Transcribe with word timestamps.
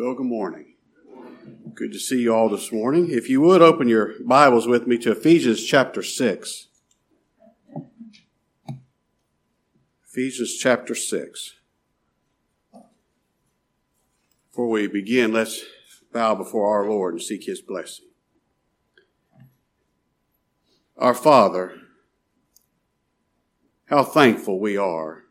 Well, 0.00 0.14
good 0.14 0.26
morning. 0.26 0.74
Good 1.74 1.90
to 1.90 1.98
see 1.98 2.20
you 2.20 2.32
all 2.32 2.48
this 2.48 2.70
morning. 2.70 3.10
If 3.10 3.28
you 3.28 3.40
would 3.40 3.62
open 3.62 3.88
your 3.88 4.14
Bibles 4.24 4.68
with 4.68 4.86
me 4.86 4.96
to 4.98 5.10
Ephesians 5.10 5.64
chapter 5.64 6.04
6. 6.04 6.68
Ephesians 10.08 10.56
chapter 10.56 10.94
6. 10.94 11.54
Before 14.48 14.68
we 14.68 14.86
begin, 14.86 15.32
let's 15.32 15.64
bow 16.12 16.36
before 16.36 16.68
our 16.68 16.88
Lord 16.88 17.14
and 17.14 17.22
seek 17.22 17.46
His 17.46 17.60
blessing. 17.60 18.06
Our 20.96 21.14
Father, 21.14 21.72
how 23.86 24.04
thankful 24.04 24.60
we 24.60 24.76
are 24.76 25.24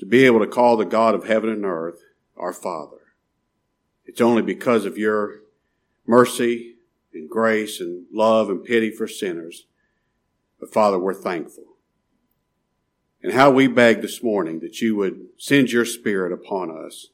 to 0.00 0.04
be 0.04 0.24
able 0.24 0.40
to 0.40 0.48
call 0.48 0.76
the 0.76 0.84
God 0.84 1.14
of 1.14 1.28
heaven 1.28 1.48
and 1.48 1.64
earth 1.64 2.00
our 2.36 2.52
Father. 2.52 2.98
It's 4.04 4.20
only 4.20 4.42
because 4.42 4.84
of 4.84 4.98
your 4.98 5.40
mercy 6.06 6.76
and 7.12 7.28
grace 7.28 7.80
and 7.80 8.06
love 8.12 8.50
and 8.50 8.64
pity 8.64 8.90
for 8.90 9.06
sinners. 9.06 9.66
But 10.60 10.72
Father, 10.72 10.98
we're 10.98 11.14
thankful. 11.14 11.64
And 13.22 13.32
how 13.32 13.50
we 13.50 13.66
beg 13.66 14.02
this 14.02 14.22
morning 14.22 14.60
that 14.60 14.80
you 14.80 14.96
would 14.96 15.28
send 15.38 15.72
your 15.72 15.84
Spirit 15.84 16.32
upon 16.32 16.70
us 16.70 17.08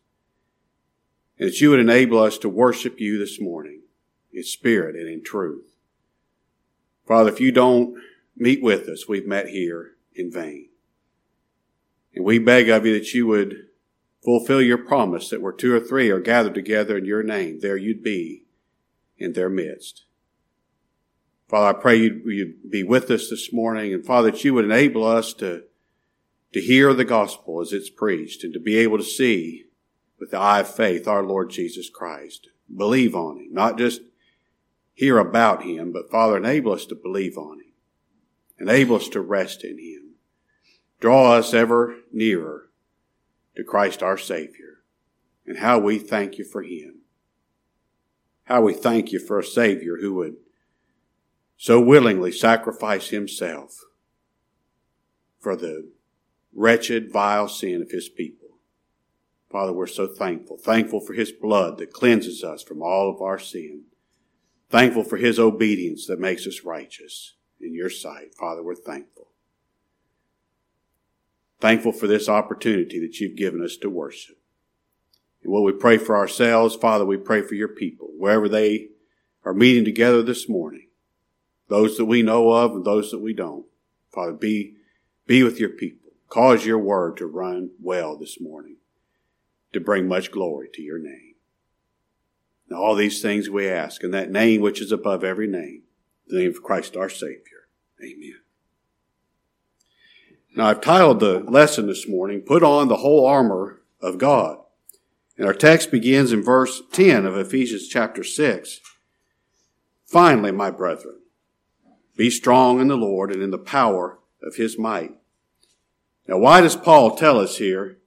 and 1.41 1.49
that 1.49 1.61
you 1.61 1.71
would 1.71 1.81
enable 1.81 2.19
us 2.19 2.37
to 2.39 2.49
worship 2.49 3.01
you 3.01 3.19
this 3.19 3.41
morning 3.41 3.81
in 4.31 4.45
spirit 4.45 4.95
and 4.95 5.09
in 5.09 5.25
truth. 5.25 5.73
Father, 7.09 7.31
if 7.31 7.41
you 7.41 7.51
don't 7.51 7.97
meet 8.37 8.63
with 8.63 8.89
us, 8.89 9.09
we've 9.09 9.27
met 9.27 9.49
here 9.49 9.93
in 10.15 10.31
vain. 10.31 10.69
And 12.15 12.27
we 12.27 12.39
beg 12.39 12.69
of 12.69 12.85
you 12.85 12.93
that 12.93 13.15
you 13.15 13.27
would 13.27 13.69
fulfill 14.23 14.61
your 14.61 14.79
promise 14.79 15.31
that 15.31 15.41
where 15.41 15.53
two 15.53 15.75
or 15.75 15.81
three 15.81 16.11
are 16.11 16.21
gathered 16.21 16.55
together 16.55 16.99
in 16.99 17.05
your 17.05 17.23
name, 17.23 17.61
there 17.61 17.77
you'd 17.77 18.03
be 18.03 18.45
in 19.19 19.33
their 19.33 19.49
midst. 19.49 20.05
Father, 21.49 21.77
I 21.77 21.81
pray 21.81 21.97
you'd, 21.97 22.23
you'd, 22.25 22.71
be 22.71 22.83
with 22.83 23.11
us 23.11 23.29
this 23.29 23.53
morning, 23.53 23.93
and 23.93 24.05
Father, 24.05 24.31
that 24.31 24.45
you 24.45 24.55
would 24.55 24.65
enable 24.65 25.05
us 25.05 25.33
to, 25.35 25.65
to 26.53 26.61
hear 26.61 26.95
the 26.95 27.05
gospel 27.05 27.61
as 27.61 27.73
it's 27.73 27.91
preached 27.91 28.45
and 28.45 28.53
to 28.53 28.61
be 28.61 28.77
able 28.77 28.99
to 28.99 29.05
see 29.05 29.65
with 30.21 30.31
the 30.31 30.39
eye 30.39 30.61
of 30.61 30.73
faith 30.73 31.09
our 31.09 31.25
Lord 31.25 31.51
Jesus 31.51 31.91
Christ. 31.91 32.49
Believe 32.75 33.17
on 33.17 33.39
him, 33.39 33.49
not 33.51 33.79
just 33.79 34.03
hear 34.95 35.19
about 35.19 35.65
him, 35.65 35.93
but 35.93 36.11
Father, 36.11 36.37
enable 36.37 36.73
us 36.73 36.87
to 36.87 36.95
believe 36.95 37.37
on 37.37 37.59
him. 37.59 37.73
Enable 38.61 38.97
us 38.97 39.09
to 39.09 39.21
rest 39.21 39.65
in 39.65 39.79
him. 39.79 40.15
Draw 41.01 41.33
us 41.33 41.55
ever 41.55 41.97
nearer 42.13 42.70
to 43.57 43.65
Christ 43.65 44.03
our 44.03 44.19
Savior 44.19 44.83
and 45.47 45.59
how 45.59 45.79
we 45.79 45.99
thank 45.99 46.39
you 46.39 46.45
for 46.45 46.63
Him. 46.63 47.01
How 48.45 48.63
we 48.63 48.73
thank 48.73 49.13
you 49.13 49.19
for 49.19 49.39
a 49.39 49.45
Savior 49.45 49.99
who 50.01 50.15
would 50.15 50.37
so 51.57 51.81
willingly 51.81 52.33
sacrifice 52.33 53.09
Himself 53.09 53.85
for 55.39 55.57
the 55.57 55.91
wretched, 56.55 57.13
vile 57.13 57.49
sin 57.49 57.83
of 57.83 57.91
His 57.91 58.09
people. 58.09 58.49
Father, 59.51 59.73
we're 59.73 59.87
so 59.87 60.07
thankful. 60.07 60.57
Thankful 60.57 61.01
for 61.01 61.13
His 61.13 61.33
blood 61.33 61.79
that 61.79 61.93
cleanses 61.93 62.45
us 62.45 62.63
from 62.63 62.83
all 62.83 63.11
of 63.11 63.21
our 63.21 63.39
sin. 63.39 63.83
Thankful 64.69 65.05
for 65.05 65.17
His 65.17 65.39
obedience 65.39 66.07
that 66.07 66.21
makes 66.21 66.47
us 66.47 66.65
righteous 66.65 67.35
in 67.61 67.75
your 67.75 67.91
sight. 67.91 68.35
Father, 68.39 68.63
we're 68.63 68.75
thankful. 68.75 69.20
Thankful 71.61 71.93
for 71.93 72.07
this 72.07 72.29
opportunity 72.29 72.99
that 73.01 73.21
you've 73.21 73.37
given 73.37 73.63
us 73.63 73.77
to 73.79 73.91
worship. 73.91 74.37
And 75.43 75.53
what 75.53 75.63
we 75.63 75.73
pray 75.73 75.99
for 75.99 76.17
ourselves, 76.17 76.75
Father, 76.75 77.05
we 77.05 77.17
pray 77.17 77.43
for 77.43 77.55
your 77.55 77.69
people, 77.69 78.09
wherever 78.17 78.49
they 78.49 78.89
are 79.45 79.55
meeting 79.55 79.85
together 79.85 80.23
this 80.23 80.49
morning. 80.49 80.89
Those 81.69 81.97
that 81.97 82.07
we 82.07 82.23
know 82.23 82.51
of 82.51 82.73
and 82.73 82.85
those 82.85 83.11
that 83.11 83.21
we 83.21 83.33
don't. 83.33 83.67
Father, 84.13 84.33
be, 84.33 84.75
be 85.27 85.43
with 85.43 85.61
your 85.61 85.71
people. 85.71 86.11
Cause 86.29 86.65
your 86.65 86.79
word 86.79 87.17
to 87.19 87.27
run 87.27 87.71
well 87.81 88.17
this 88.17 88.41
morning, 88.41 88.77
to 89.73 89.81
bring 89.81 90.09
much 90.09 90.31
glory 90.31 90.69
to 90.75 90.83
your 90.83 90.99
name. 90.99 91.35
And 92.69 92.79
all 92.79 92.95
these 92.95 93.21
things 93.21 93.51
we 93.51 93.69
ask 93.69 94.03
in 94.05 94.13
that 94.13 94.31
name 94.31 94.61
which 94.61 94.81
is 94.81 94.93
above 94.93 95.25
every 95.25 95.49
name, 95.49 95.83
the 96.29 96.39
name 96.39 96.51
of 96.51 96.63
Christ 96.63 96.97
our 96.97 97.09
Savior. 97.09 97.69
Amen. 98.03 98.37
Now, 100.57 100.67
I've 100.67 100.81
titled 100.81 101.21
the 101.21 101.41
lesson 101.41 101.87
this 101.87 102.09
morning, 102.09 102.41
Put 102.41 102.63
on 102.63 102.89
the 102.89 102.97
Whole 102.97 103.25
Armor 103.25 103.83
of 104.01 104.19
God. 104.19 104.59
And 105.39 105.47
our 105.47 105.55
text 105.55 105.91
begins 105.91 106.33
in 106.33 106.43
verse 106.43 106.83
10 106.93 107.25
of 107.25 107.37
Ephesians 107.37 107.87
chapter 107.87 108.25
6. 108.25 108.81
Finally, 110.07 110.51
my 110.51 110.71
brethren, 110.71 111.21
be 112.17 112.31
strong 112.31 112.81
in 112.81 112.89
the 112.89 112.97
Lord 112.97 113.33
and 113.33 113.43
in 113.43 113.51
the 113.51 113.59
power 113.59 114.19
of 114.43 114.57
his 114.57 114.77
might. 114.77 115.15
Now, 116.27 116.39
why 116.39 116.61
does 116.61 116.77
Paul 116.77 117.17
tell 117.17 117.39
us 117.39 117.59
here 117.59 117.99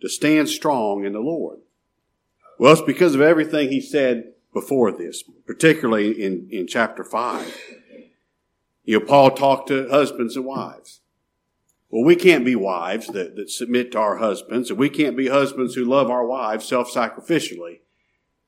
to 0.00 0.08
stand 0.08 0.48
strong 0.48 1.04
in 1.04 1.12
the 1.12 1.20
Lord? 1.20 1.58
Well, 2.58 2.72
it's 2.72 2.82
because 2.82 3.16
of 3.16 3.20
everything 3.20 3.68
he 3.68 3.80
said 3.80 4.32
before 4.52 4.92
this, 4.92 5.24
particularly 5.46 6.12
in, 6.12 6.48
in 6.50 6.68
chapter 6.68 7.02
5. 7.02 7.60
You 8.84 9.00
know, 9.00 9.04
Paul 9.04 9.32
talked 9.32 9.68
to 9.68 9.88
husbands 9.90 10.36
and 10.36 10.44
wives. 10.44 11.00
Well, 11.90 12.04
we 12.04 12.16
can't 12.16 12.44
be 12.44 12.54
wives 12.54 13.06
that, 13.08 13.36
that 13.36 13.50
submit 13.50 13.92
to 13.92 13.98
our 13.98 14.18
husbands, 14.18 14.70
and 14.70 14.78
we 14.78 14.90
can't 14.90 15.16
be 15.16 15.28
husbands 15.28 15.74
who 15.74 15.84
love 15.84 16.10
our 16.10 16.26
wives 16.26 16.66
self 16.66 16.92
sacrificially 16.92 17.80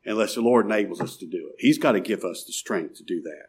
unless 0.04 0.34
the 0.34 0.42
Lord 0.42 0.66
enables 0.66 1.00
us 1.00 1.16
to 1.18 1.26
do 1.26 1.48
it. 1.48 1.56
He's 1.58 1.78
got 1.78 1.92
to 1.92 2.00
give 2.00 2.24
us 2.24 2.44
the 2.44 2.52
strength 2.52 2.96
to 2.96 3.04
do 3.04 3.22
that. 3.22 3.48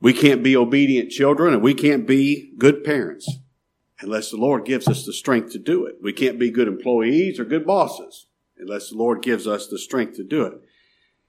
We 0.00 0.14
can't 0.14 0.42
be 0.42 0.56
obedient 0.56 1.10
children, 1.10 1.52
and 1.52 1.62
we 1.62 1.74
can't 1.74 2.06
be 2.06 2.52
good 2.56 2.84
parents 2.84 3.28
unless 4.00 4.30
the 4.30 4.38
Lord 4.38 4.64
gives 4.64 4.88
us 4.88 5.04
the 5.04 5.12
strength 5.12 5.52
to 5.52 5.58
do 5.58 5.84
it. 5.84 5.96
We 6.02 6.14
can't 6.14 6.38
be 6.38 6.50
good 6.50 6.68
employees 6.68 7.38
or 7.38 7.44
good 7.44 7.66
bosses 7.66 8.26
unless 8.58 8.88
the 8.88 8.96
Lord 8.96 9.22
gives 9.22 9.46
us 9.46 9.66
the 9.66 9.78
strength 9.78 10.16
to 10.16 10.24
do 10.24 10.44
it. 10.44 10.60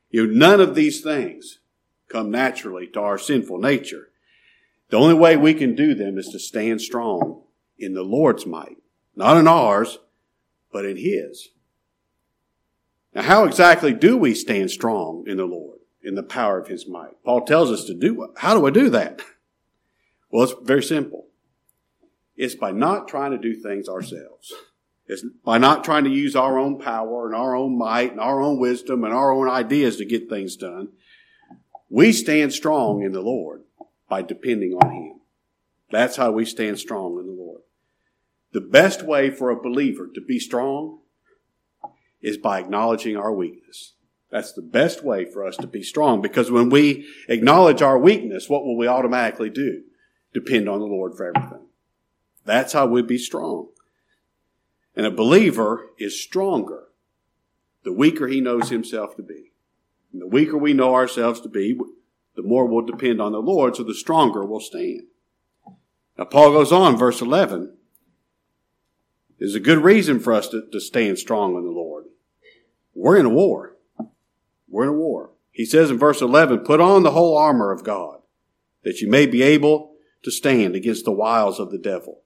You 0.10 0.28
know, 0.28 0.34
none 0.34 0.62
of 0.62 0.76
these 0.76 1.02
things 1.02 1.60
come 2.08 2.32
naturally 2.32 2.88
to 2.88 3.02
our 3.02 3.18
sinful 3.18 3.58
nature. 3.60 4.11
The 4.92 4.98
only 4.98 5.14
way 5.14 5.38
we 5.38 5.54
can 5.54 5.74
do 5.74 5.96
them 5.96 6.18
is 6.18 6.28
to 6.28 6.40
stand 6.40 6.82
strong 6.82 7.44
in 7.80 7.94
the 7.94 8.04
Lord's 8.04 8.46
might, 8.46 8.78
not 9.16 9.38
in 9.38 9.48
ours, 9.48 10.00
but 10.72 10.86
in 10.86 10.98
His. 10.98 11.48
Now, 13.14 13.22
how 13.22 13.46
exactly 13.46 13.94
do 13.94 14.18
we 14.18 14.36
stand 14.36 14.70
strong 14.70 15.24
in 15.28 15.38
the 15.38 15.46
Lord, 15.46 15.80
in 16.04 16.16
the 16.16 16.24
power 16.24 16.60
of 16.60 16.68
His 16.68 16.88
might? 16.88 17.24
Paul 17.24 17.46
tells 17.46 17.72
us 17.72 17.86
to 17.86 17.94
do 17.94 18.22
it. 18.24 18.32
How 18.36 18.54
do 18.54 18.68
I 18.68 18.70
do 18.70 18.90
that? 18.92 19.22
Well, 20.34 20.46
it's 20.46 20.54
very 20.62 20.82
simple. 20.82 21.28
It's 22.38 22.56
by 22.56 22.72
not 22.72 23.10
trying 23.10 23.32
to 23.32 23.38
do 23.38 23.54
things 23.54 23.90
ourselves. 23.90 24.54
It's 25.06 25.26
by 25.44 25.58
not 25.58 25.84
trying 25.84 26.06
to 26.06 26.10
use 26.10 26.38
our 26.38 26.58
own 26.58 26.80
power 26.80 27.26
and 27.26 27.36
our 27.36 27.54
own 27.54 27.78
might 27.78 28.12
and 28.12 28.20
our 28.22 28.42
own 28.42 28.58
wisdom 28.58 29.04
and 29.04 29.14
our 29.14 29.34
own 29.34 29.50
ideas 29.50 29.98
to 29.98 30.06
get 30.06 30.30
things 30.30 30.56
done. 30.56 30.94
We 31.90 32.14
stand 32.14 32.54
strong 32.54 33.04
in 33.04 33.12
the 33.12 33.20
Lord 33.20 33.64
by 34.12 34.22
depending 34.22 34.74
on 34.74 34.92
Him. 34.92 35.22
That's 35.90 36.18
how 36.18 36.34
we 36.34 36.44
stand 36.44 36.78
strong 36.78 37.18
in 37.18 37.28
the 37.28 37.32
Lord. 37.32 37.62
The 38.52 38.60
best 38.60 39.04
way 39.04 39.30
for 39.30 39.50
a 39.50 39.62
believer 39.62 40.06
to 40.14 40.20
be 40.20 40.38
strong 40.38 41.00
is 42.22 42.38
by 42.38 42.60
acknowledging 42.60 43.16
our 43.16 43.34
weakness. 43.34 43.94
That's 44.30 44.52
the 44.52 44.62
best 44.62 45.02
way 45.02 45.24
for 45.24 45.48
us 45.48 45.56
to 45.58 45.68
be 45.68 45.82
strong 45.82 46.22
because 46.22 46.52
when 46.52 46.70
we 46.70 47.08
acknowledge 47.30 47.82
our 47.82 47.98
weakness, 47.98 48.50
what 48.50 48.66
will 48.66 48.78
we 48.78 48.86
automatically 48.86 49.50
do? 49.50 49.84
Depend 50.34 50.68
on 50.68 50.80
the 50.80 50.86
Lord 50.86 51.16
for 51.16 51.34
everything. 51.34 51.68
That's 52.44 52.74
how 52.74 52.88
we 52.88 53.02
be 53.02 53.18
strong. 53.18 53.70
And 54.94 55.06
a 55.06 55.12
believer 55.12 55.88
is 55.98 56.22
stronger 56.22 56.90
the 57.86 57.94
weaker 57.94 58.28
he 58.28 58.42
knows 58.42 58.70
himself 58.70 59.16
to 59.16 59.24
be. 59.24 59.54
And 60.12 60.22
the 60.22 60.28
weaker 60.28 60.58
we 60.58 60.74
know 60.74 60.96
ourselves 60.96 61.40
to 61.42 61.50
be, 61.50 61.80
the 62.36 62.44
more 62.44 62.66
we'll 62.66 62.86
depend 62.86 63.22
on 63.22 63.32
the 63.32 63.42
Lord, 63.42 63.76
so 63.76 63.84
the 63.84 63.94
stronger 63.94 64.46
we'll 64.46 64.60
stand. 64.60 65.04
Now, 66.18 66.26
Paul 66.26 66.52
goes 66.52 66.72
on, 66.72 66.98
verse 66.98 67.22
11. 67.22 67.76
There's 69.40 69.56
a 69.56 69.60
good 69.60 69.80
reason 69.80 70.20
for 70.20 70.34
us 70.34 70.48
to, 70.50 70.64
to 70.72 70.80
stand 70.80 71.18
strong 71.18 71.56
in 71.56 71.64
the 71.64 71.72
Lord. 71.72 72.06
We're 72.94 73.18
in 73.18 73.26
a 73.26 73.30
war. 73.30 73.76
We're 74.68 74.84
in 74.84 74.90
a 74.90 74.94
war. 74.94 75.32
He 75.52 75.66
says 75.66 75.90
in 75.90 75.98
verse 75.98 76.22
11, 76.22 76.60
put 76.60 76.80
on 76.80 77.04
the 77.04 77.12
whole 77.12 77.38
armor 77.38 77.72
of 77.72 77.84
God, 77.84 78.20
that 78.84 79.02
you 79.02 79.10
may 79.10 79.26
be 79.26 79.42
able 79.42 79.94
to 80.24 80.32
stand 80.32 80.76
against 80.76 81.06
the 81.06 81.12
wiles 81.12 81.60
of 81.60 81.72
the 81.72 81.78
devil. 81.78 82.22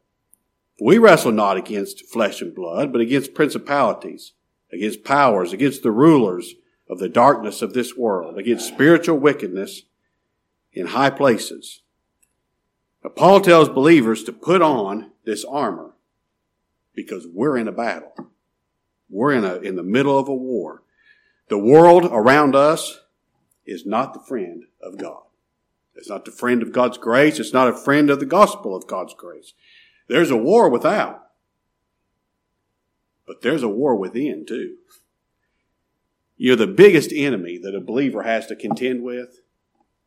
We 0.80 0.98
wrestle 0.98 1.32
not 1.32 1.58
against 1.58 2.06
flesh 2.06 2.42
and 2.42 2.54
blood, 2.54 2.92
but 2.92 3.02
against 3.02 3.34
principalities, 3.34 4.34
against 4.72 5.06
powers, 5.06 5.54
against 5.54 5.84
the 5.84 5.92
rulers 5.92 6.56
of 6.90 7.00
the 7.00 7.10
darkness 7.10 7.62
of 7.62 7.74
this 7.74 7.96
world, 7.96 8.38
against 8.38 8.68
spiritual 8.68 9.18
wickedness 9.18 9.84
in 10.76 10.88
high 10.88 11.10
places. 11.10 11.82
But 13.02 13.16
Paul 13.16 13.42
tells 13.42 13.70
believers 13.70 14.24
to 14.26 14.34
put 14.34 14.62
on 14.62 15.12
this 15.24 15.46
armor 15.46 15.94
because 16.94 17.26
we're 17.26 17.58
in 17.58 17.68
a 17.68 17.72
battle. 17.72 18.14
We're 19.10 19.34
in 19.34 19.46
a, 19.46 19.56
in 19.56 19.76
the 19.76 19.84
middle 19.84 20.18
of 20.20 20.28
a 20.28 20.36
war. 20.36 20.84
The 21.48 21.58
world 21.58 22.06
around 22.12 22.56
us 22.56 23.00
is 23.66 23.86
not 23.86 24.14
the 24.14 24.20
friend 24.20 24.66
of 24.82 24.98
God. 24.98 25.22
It's 25.96 26.10
not 26.10 26.26
the 26.26 26.32
friend 26.32 26.62
of 26.62 26.74
God's 26.74 26.98
grace. 26.98 27.40
It's 27.40 27.54
not 27.54 27.70
a 27.70 27.74
friend 27.74 28.10
of 28.10 28.20
the 28.20 28.26
gospel 28.26 28.76
of 28.76 28.88
God's 28.88 29.14
grace. 29.14 29.54
There's 30.08 30.32
a 30.32 30.38
war 30.38 30.70
without. 30.70 31.22
But 33.26 33.42
there's 33.42 33.64
a 33.64 33.70
war 33.70 33.96
within 33.96 34.46
too. 34.46 34.76
You 36.38 36.52
know, 36.52 36.56
the 36.58 36.68
biggest 36.68 37.12
enemy 37.14 37.58
that 37.60 37.76
a 37.76 37.80
believer 37.80 38.24
has 38.24 38.48
to 38.48 38.56
contend 38.56 39.04
with 39.04 39.40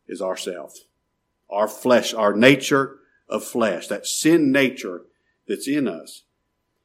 is 0.08 0.22
ourself. 0.22 0.78
Our 1.50 1.68
flesh, 1.68 2.14
our 2.14 2.34
nature 2.34 2.98
of 3.28 3.44
flesh, 3.44 3.88
that 3.88 4.06
sin 4.06 4.52
nature 4.52 5.02
that's 5.46 5.68
in 5.68 5.86
us. 5.86 6.24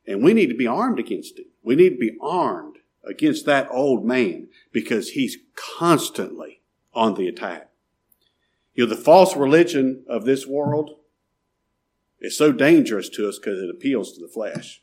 And 0.06 0.24
we 0.24 0.34
need 0.34 0.48
to 0.48 0.56
be 0.56 0.68
armed 0.68 1.00
against 1.00 1.40
it. 1.40 1.48
We 1.64 1.76
need 1.76 1.92
to 1.92 1.98
be 1.98 2.18
armed 2.22 2.78
against 3.04 3.46
that 3.46 3.68
old 3.72 4.06
man 4.06 4.48
because 4.72 5.12
he's 5.12 5.38
constantly 5.56 6.62
on 6.94 7.16
the 7.16 7.28
attack. 7.28 7.70
You 8.74 8.86
know, 8.86 8.96
the 8.96 9.02
false 9.02 9.36
religion 9.36 10.04
of 10.08 10.26
this 10.26 10.48
world 10.48 10.98
is 12.20 12.38
so 12.38 12.52
dangerous 12.52 13.10
to 13.10 13.28
us 13.28 13.38
because 13.38 13.60
it 13.60 13.70
appeals 13.70 14.14
to 14.14 14.22
the 14.22 14.32
flesh. 14.32 14.82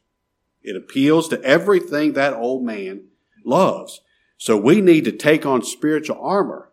It 0.62 0.76
appeals 0.76 1.28
to 1.28 1.42
everything 1.42 2.12
that 2.12 2.34
old 2.34 2.64
man 2.64 3.04
loves. 3.44 4.02
So 4.36 4.56
we 4.56 4.80
need 4.80 5.04
to 5.06 5.12
take 5.12 5.44
on 5.44 5.62
spiritual 5.62 6.18
armor 6.20 6.69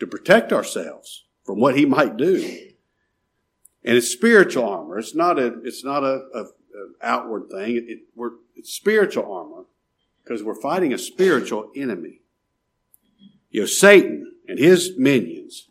to 0.00 0.06
protect 0.06 0.52
ourselves 0.52 1.24
from 1.44 1.60
what 1.60 1.76
he 1.76 1.86
might 1.86 2.16
do. 2.16 2.36
And 3.84 3.96
it's 3.96 4.08
spiritual 4.08 4.68
armor. 4.68 4.98
It's 4.98 5.14
not 5.14 5.38
a, 5.38 5.60
it's 5.62 5.84
not 5.84 6.02
a, 6.02 6.22
a, 6.34 6.40
a 6.42 6.88
outward 7.02 7.50
thing. 7.50 7.76
It, 7.76 7.84
it, 7.86 7.98
we're, 8.14 8.32
it's 8.56 8.72
spiritual 8.72 9.32
armor 9.32 9.64
because 10.22 10.42
we're 10.42 10.60
fighting 10.60 10.92
a 10.92 10.98
spiritual 10.98 11.70
enemy. 11.74 12.20
You 13.50 13.62
know, 13.62 13.66
Satan 13.66 14.34
and 14.46 14.58
his 14.58 14.92
minions, 14.98 15.68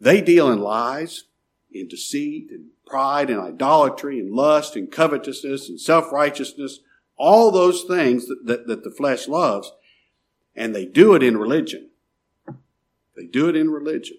they 0.00 0.20
deal 0.20 0.50
in 0.50 0.60
lies, 0.60 1.24
in 1.70 1.88
deceit, 1.88 2.50
and 2.50 2.70
pride, 2.86 3.30
and 3.30 3.40
idolatry, 3.40 4.18
and 4.18 4.32
lust, 4.32 4.76
and 4.76 4.90
covetousness, 4.90 5.68
and 5.68 5.80
self-righteousness, 5.80 6.80
all 7.16 7.50
those 7.50 7.82
things 7.82 8.28
that, 8.28 8.46
that, 8.46 8.66
that 8.66 8.84
the 8.84 8.90
flesh 8.90 9.28
loves, 9.28 9.72
and 10.54 10.74
they 10.74 10.86
do 10.86 11.14
it 11.14 11.22
in 11.22 11.36
religion. 11.36 11.90
They 13.16 13.26
do 13.26 13.48
it 13.48 13.56
in 13.56 13.70
religion. 13.70 14.18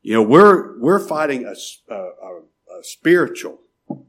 You 0.00 0.14
know, 0.14 0.22
we're, 0.22 0.78
we're 0.80 0.98
fighting 0.98 1.44
a, 1.44 1.54
a, 1.92 1.96
a 1.96 2.82
spiritual, 2.82 3.60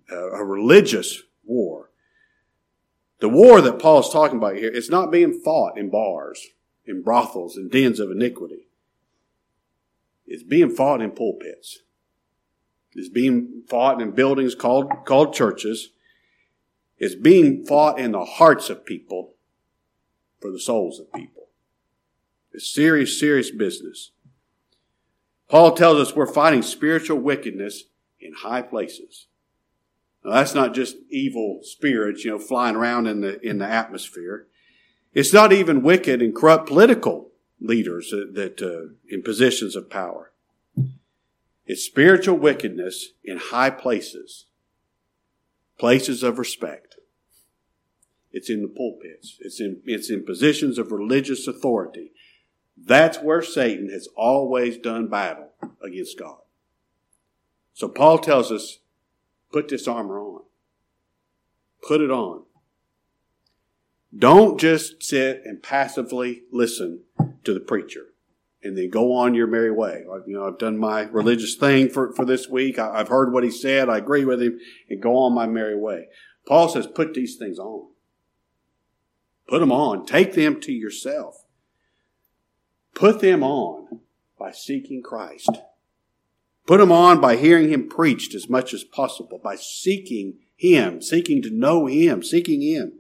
a, 0.10 0.16
a 0.16 0.44
religious 0.44 1.22
war. 1.46 1.92
The 3.20 3.30
war 3.30 3.62
that 3.62 3.80
Paul's 3.80 4.12
talking 4.12 4.38
about 4.38 4.56
here 4.56 4.72
is 4.72 4.90
not 4.90 5.12
being 5.12 5.40
fought 5.40 5.78
in 5.78 5.90
bars, 5.90 6.48
in 6.86 7.04
brothels, 7.04 7.58
in 7.58 7.70
dens 7.70 8.00
of 8.00 8.12
iniquity. 8.12 8.68
It's 10.26 10.44
being 10.44 10.70
fought 10.70 11.02
in 11.02 11.12
pulpits. 11.12 11.80
It's 12.94 13.10
being 13.10 13.64
fought 13.70 14.02
in 14.02 14.12
buildings 14.12 14.56
called, 14.56 14.92
called 15.06 15.34
churches. 15.34 15.90
It's 16.98 17.16
being 17.16 17.66
fought 17.66 18.00
in 18.00 18.12
the 18.12 18.26
hearts 18.26 18.70
of 18.70 18.86
people 18.86 19.36
for 20.42 20.52
the 20.52 20.60
souls 20.60 21.00
of 21.00 21.12
people. 21.14 21.43
It's 22.54 22.72
serious, 22.72 23.20
serious 23.20 23.52
business. 23.52 24.12
Paul 25.50 25.74
tells 25.74 26.00
us 26.00 26.16
we're 26.16 26.32
fighting 26.32 26.62
spiritual 26.62 27.18
wickedness 27.18 27.86
in 28.20 28.34
high 28.34 28.62
places. 28.62 29.28
Now, 30.24 30.32
that's 30.32 30.56
not 30.56 30.74
just 30.74 30.96
evil 31.10 31.60
spirits, 31.64 32.24
you 32.24 32.32
know, 32.32 32.40
flying 32.40 32.76
around 32.76 33.08
in 33.08 33.22
the, 33.22 33.40
in 33.42 33.58
the 33.58 33.68
atmosphere. 33.68 34.48
It's 35.14 35.34
not 35.34 35.52
even 35.52 35.84
wicked 35.84 36.22
and 36.22 36.36
corrupt 36.36 36.68
political 36.68 37.32
leaders 37.60 38.10
that, 38.12 38.34
that 38.36 38.62
uh, 38.62 38.94
in 39.10 39.22
positions 39.22 39.76
of 39.76 39.90
power. 39.90 40.32
It's 41.66 41.84
spiritual 41.84 42.38
wickedness 42.38 43.10
in 43.24 43.38
high 43.38 43.70
places, 43.70 44.46
places 45.78 46.24
of 46.24 46.38
respect. 46.38 46.96
It's 48.32 48.50
in 48.50 48.64
the 48.64 48.68
pulpits. 48.68 49.38
It's 49.40 49.62
in, 49.62 49.82
it's 49.86 50.10
in 50.10 50.26
positions 50.26 50.78
of 50.78 50.92
religious 50.92 51.48
authority. 51.48 52.12
That's 52.78 53.20
where 53.20 53.42
Satan 53.42 53.90
has 53.90 54.08
always 54.16 54.78
done 54.78 55.08
battle 55.08 55.50
against 55.84 56.20
God. 56.20 56.38
So 57.74 57.88
Paul 57.88 58.20
tells 58.20 58.52
us, 58.52 58.80
put 59.52 59.68
this 59.68 59.88
armor 59.88 60.20
on. 60.20 60.42
Put 61.88 62.02
it 62.02 62.12
on. 62.12 62.44
Don't 64.16 64.60
just 64.60 65.02
sit 65.02 65.42
and 65.44 65.64
passively 65.64 66.44
listen 66.52 67.02
to 67.44 67.54
the 67.54 67.60
preacher 67.60 68.14
and 68.64 68.78
then 68.78 68.90
go 68.90 69.14
on 69.14 69.34
your 69.34 69.48
merry 69.48 69.72
way. 69.72 70.04
You 70.26 70.36
know, 70.36 70.48
I've 70.48 70.60
done 70.60 70.78
my 70.78 71.02
religious 71.02 71.56
thing 71.56 71.90
for, 71.90 72.14
for 72.14 72.24
this 72.24 72.48
week. 72.48 72.80
I, 72.80 72.98
have 72.98 73.10
heard 73.10 73.34
what 73.34 73.44
he 73.44 73.52
said. 73.52 73.90
I 73.90 73.98
agree 73.98 74.24
with 74.24 74.42
him 74.42 74.60
and 74.90 75.02
go 75.02 75.18
on 75.18 75.34
my 75.34 75.48
merry 75.48 75.76
way. 75.76 76.08
Paul 76.48 76.70
says, 76.70 76.88
put 76.88 77.14
these 77.14 77.36
things 77.36 77.60
on. 77.60 77.88
Put 79.48 79.60
them 79.60 79.72
on. 79.72 80.06
Take 80.06 80.34
them 80.34 80.62
to 80.62 80.72
yourself. 80.72 81.43
Put 82.94 83.20
them 83.22 83.44
on 83.44 84.02
by 84.38 84.52
seeking 84.52 85.02
Christ. 85.02 85.50
Put 86.66 86.80
them 86.80 86.92
on 86.92 87.20
by 87.20 87.36
hearing 87.36 87.70
Him 87.70 87.90
preached 87.90 88.34
as 88.34 88.50
much 88.50 88.74
as 88.74 88.84
possible, 88.84 89.40
by 89.44 89.56
seeking 89.56 90.36
Him, 90.56 91.02
seeking 91.02 91.42
to 91.42 91.50
know 91.50 91.88
Him, 91.88 92.24
seeking 92.24 92.62
Him. 92.62 92.94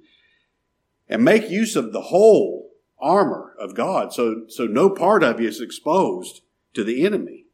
And 1.08 1.24
make 1.24 1.50
use 1.50 1.76
of 1.76 1.94
the 1.94 2.02
whole 2.02 2.72
armor 3.00 3.54
of 3.60 3.76
God 3.76 4.14
so, 4.14 4.46
so 4.48 4.66
no 4.66 4.90
part 4.90 5.24
of 5.24 5.40
you 5.40 5.48
is 5.48 5.62
exposed 5.62 6.42
to 6.74 6.84
the 6.84 7.06
enemy. 7.06 7.46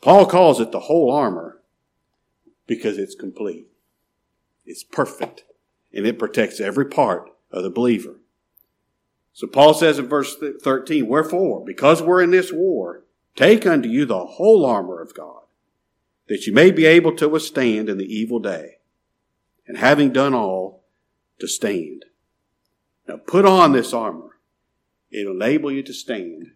Paul 0.00 0.26
calls 0.26 0.60
it 0.60 0.72
the 0.72 0.80
whole 0.80 1.10
armor 1.10 1.62
because 2.66 2.98
it's 2.98 3.14
complete. 3.14 3.68
It's 4.64 4.84
perfect 4.84 5.44
and 5.92 6.06
it 6.06 6.18
protects 6.18 6.60
every 6.60 6.86
part 6.86 7.30
of 7.50 7.62
the 7.62 7.70
believer. 7.70 8.21
So 9.32 9.46
Paul 9.46 9.74
says 9.74 9.98
in 9.98 10.08
verse 10.08 10.36
13, 10.62 11.06
Wherefore, 11.06 11.64
because 11.64 12.02
we're 12.02 12.22
in 12.22 12.30
this 12.30 12.52
war, 12.52 13.04
take 13.34 13.66
unto 13.66 13.88
you 13.88 14.04
the 14.04 14.26
whole 14.26 14.64
armor 14.66 15.00
of 15.00 15.14
God, 15.14 15.42
that 16.28 16.46
you 16.46 16.52
may 16.52 16.70
be 16.70 16.84
able 16.84 17.16
to 17.16 17.28
withstand 17.28 17.88
in 17.88 17.98
the 17.98 18.14
evil 18.14 18.38
day, 18.38 18.78
and 19.66 19.78
having 19.78 20.12
done 20.12 20.34
all, 20.34 20.82
to 21.38 21.48
stand. 21.48 22.04
Now 23.08 23.16
put 23.16 23.44
on 23.44 23.72
this 23.72 23.92
armor. 23.92 24.38
It'll 25.10 25.34
enable 25.34 25.72
you 25.72 25.82
to 25.82 25.92
stand 25.92 26.52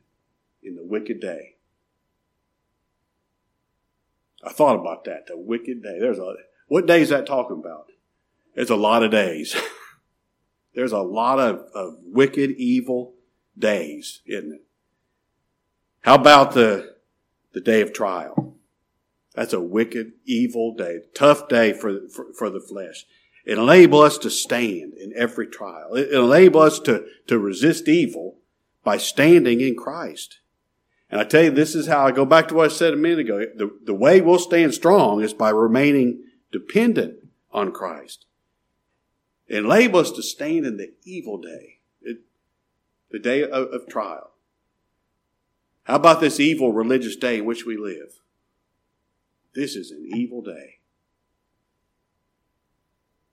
in 0.62 0.76
the 0.76 0.84
wicked 0.84 1.20
day. 1.20 1.56
I 4.44 4.52
thought 4.52 4.78
about 4.78 5.04
that, 5.04 5.26
the 5.26 5.36
wicked 5.36 5.82
day. 5.82 5.98
There's 5.98 6.18
a, 6.18 6.34
what 6.68 6.86
day 6.86 7.02
is 7.02 7.08
that 7.08 7.26
talking 7.26 7.58
about? 7.58 7.86
There's 8.54 8.70
a 8.70 8.76
lot 8.76 9.02
of 9.02 9.10
days. 9.10 9.56
There's 10.76 10.92
a 10.92 10.98
lot 10.98 11.40
of, 11.40 11.64
of 11.74 11.96
wicked, 12.04 12.50
evil 12.58 13.14
days, 13.58 14.20
isn't 14.26 14.52
it? 14.52 14.62
How 16.02 16.16
about 16.16 16.52
the, 16.52 16.96
the 17.54 17.62
day 17.62 17.80
of 17.80 17.94
trial? 17.94 18.58
That's 19.34 19.54
a 19.54 19.60
wicked, 19.60 20.12
evil 20.26 20.74
day, 20.74 21.00
tough 21.14 21.48
day 21.48 21.72
for, 21.72 22.06
for, 22.08 22.26
for 22.34 22.50
the 22.50 22.60
flesh. 22.60 23.06
It 23.46 23.56
enable 23.56 24.02
us 24.02 24.18
to 24.18 24.30
stand 24.30 24.92
in 24.92 25.14
every 25.16 25.46
trial. 25.46 25.94
It 25.94 26.12
enable 26.12 26.60
us 26.60 26.78
to, 26.80 27.06
to 27.26 27.38
resist 27.38 27.88
evil 27.88 28.36
by 28.84 28.98
standing 28.98 29.62
in 29.62 29.76
Christ. 29.76 30.40
And 31.10 31.22
I 31.22 31.24
tell 31.24 31.44
you, 31.44 31.50
this 31.52 31.74
is 31.74 31.86
how 31.86 32.06
I 32.06 32.10
go 32.12 32.26
back 32.26 32.48
to 32.48 32.54
what 32.54 32.70
I 32.70 32.74
said 32.74 32.92
a 32.92 32.96
minute 32.96 33.20
ago. 33.20 33.38
The, 33.56 33.70
the 33.82 33.94
way 33.94 34.20
we'll 34.20 34.38
stand 34.38 34.74
strong 34.74 35.22
is 35.22 35.32
by 35.32 35.48
remaining 35.48 36.22
dependent 36.52 37.16
on 37.50 37.72
Christ 37.72 38.26
enable 39.48 40.00
us 40.00 40.10
to 40.12 40.22
stand 40.22 40.66
in 40.66 40.76
the 40.76 40.92
evil 41.04 41.38
day, 41.38 41.78
the 43.10 43.18
day 43.18 43.42
of, 43.42 43.68
of 43.68 43.86
trial. 43.88 44.32
How 45.84 45.96
about 45.96 46.20
this 46.20 46.40
evil 46.40 46.72
religious 46.72 47.16
day 47.16 47.38
in 47.38 47.44
which 47.44 47.64
we 47.64 47.76
live? 47.76 48.20
This 49.54 49.76
is 49.76 49.90
an 49.90 50.04
evil 50.12 50.42
day. 50.42 50.80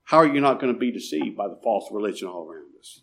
How 0.03 0.17
are 0.17 0.27
you 0.27 0.41
not 0.41 0.60
going 0.60 0.72
to 0.72 0.79
be 0.79 0.91
deceived 0.91 1.36
by 1.36 1.48
the 1.48 1.60
false 1.63 1.89
religion 1.91 2.27
all 2.27 2.48
around 2.48 2.70
us? 2.79 3.01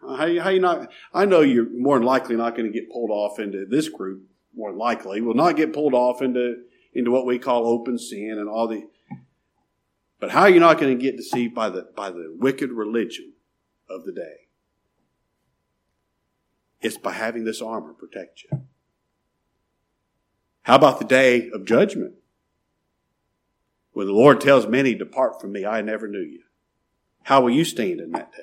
How, 0.00 0.42
how 0.44 0.50
you 0.50 0.60
not? 0.60 0.90
I 1.12 1.24
know 1.24 1.40
you're 1.40 1.68
more 1.68 1.98
than 1.98 2.06
likely 2.06 2.36
not 2.36 2.56
going 2.56 2.70
to 2.70 2.72
get 2.72 2.90
pulled 2.90 3.10
off 3.10 3.40
into 3.40 3.66
this 3.66 3.88
group. 3.88 4.22
More 4.54 4.72
likely, 4.72 5.20
will 5.20 5.34
not 5.34 5.56
get 5.56 5.74
pulled 5.74 5.92
off 5.92 6.22
into 6.22 6.62
into 6.94 7.10
what 7.10 7.26
we 7.26 7.38
call 7.38 7.66
open 7.66 7.98
sin 7.98 8.36
and 8.38 8.48
all 8.48 8.68
the 8.68 8.86
but 10.18 10.30
how 10.30 10.42
are 10.42 10.50
you 10.50 10.60
not 10.60 10.78
going 10.78 10.96
to 10.96 11.02
get 11.02 11.16
deceived 11.16 11.54
by 11.54 11.68
the, 11.68 11.88
by 11.96 12.10
the 12.10 12.34
wicked 12.38 12.70
religion 12.70 13.32
of 13.88 14.04
the 14.04 14.12
day? 14.12 14.48
It's 16.80 16.96
by 16.96 17.12
having 17.12 17.44
this 17.44 17.60
armor 17.60 17.92
protect 17.92 18.44
you. 18.44 18.62
How 20.62 20.76
about 20.76 20.98
the 20.98 21.04
day 21.04 21.48
of 21.50 21.64
judgment? 21.64 22.14
When 23.92 24.06
the 24.06 24.12
Lord 24.12 24.40
tells 24.40 24.66
many, 24.66 24.94
Depart 24.94 25.40
from 25.40 25.52
me, 25.52 25.64
I 25.64 25.80
never 25.80 26.06
knew 26.08 26.20
you. 26.20 26.42
How 27.22 27.40
will 27.40 27.50
you 27.50 27.64
stand 27.64 28.00
in 28.00 28.12
that 28.12 28.32
day? 28.32 28.42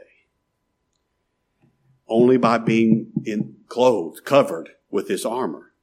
Only 2.08 2.38
by 2.38 2.58
being 2.58 3.12
in, 3.24 3.58
clothed, 3.68 4.26
covered 4.26 4.70
with 4.90 5.08
this 5.08 5.26
armor. 5.26 5.74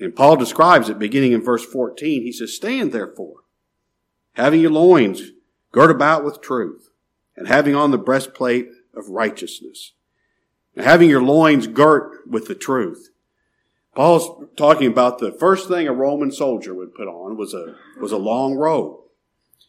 And 0.00 0.14
Paul 0.14 0.36
describes 0.36 0.88
it 0.88 0.98
beginning 0.98 1.32
in 1.32 1.42
verse 1.42 1.64
14. 1.64 2.22
He 2.22 2.32
says, 2.32 2.54
Stand 2.54 2.92
therefore, 2.92 3.40
having 4.36 4.60
your 4.60 4.70
loins 4.70 5.32
girt 5.72 5.90
about 5.90 6.24
with 6.24 6.40
truth, 6.40 6.90
and 7.36 7.48
having 7.48 7.74
on 7.74 7.90
the 7.90 7.98
breastplate 7.98 8.68
of 8.94 9.08
righteousness, 9.08 9.92
and 10.74 10.84
having 10.84 11.10
your 11.10 11.22
loins 11.22 11.66
girt 11.66 12.26
with 12.26 12.46
the 12.46 12.54
truth. 12.54 13.10
Paul's 13.94 14.44
talking 14.56 14.86
about 14.86 15.18
the 15.18 15.32
first 15.32 15.68
thing 15.68 15.88
a 15.88 15.92
Roman 15.92 16.30
soldier 16.30 16.74
would 16.74 16.94
put 16.94 17.08
on 17.08 17.38
was 17.38 17.54
a, 17.54 17.74
was 17.98 18.12
a 18.12 18.18
long 18.18 18.54
robe. 18.54 18.98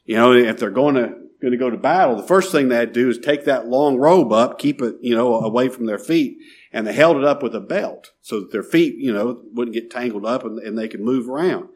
You 0.03 0.17
know, 0.17 0.33
if 0.33 0.59
they're 0.59 0.69
going 0.69 0.95
to, 0.95 1.15
going 1.41 1.51
to 1.51 1.57
go 1.57 1.69
to 1.69 1.77
battle, 1.77 2.17
the 2.17 2.24
first 2.24 2.51
thing 2.51 2.67
they'd 2.67 2.91
do 2.91 3.09
is 3.09 3.17
take 3.17 3.45
that 3.45 3.67
long 3.67 3.97
robe 3.97 4.33
up, 4.33 4.59
keep 4.59 4.81
it, 4.81 4.95
you 5.01 5.15
know, 5.15 5.36
away 5.36 5.69
from 5.69 5.86
their 5.86 6.00
feet, 6.00 6.39
and 6.74 6.86
they 6.86 6.93
held 6.93 7.15
it 7.15 7.24
up 7.24 7.41
with 7.41 7.55
a 7.55 7.62
belt 7.62 8.12
so 8.21 8.41
that 8.41 8.51
their 8.51 8.63
feet, 8.63 8.95
you 8.97 9.13
know, 9.13 9.41
wouldn't 9.53 9.74
get 9.74 9.89
tangled 9.89 10.25
up 10.25 10.43
and, 10.43 10.59
and 10.59 10.77
they 10.77 10.89
could 10.89 11.01
move 11.01 11.29
around. 11.29 11.69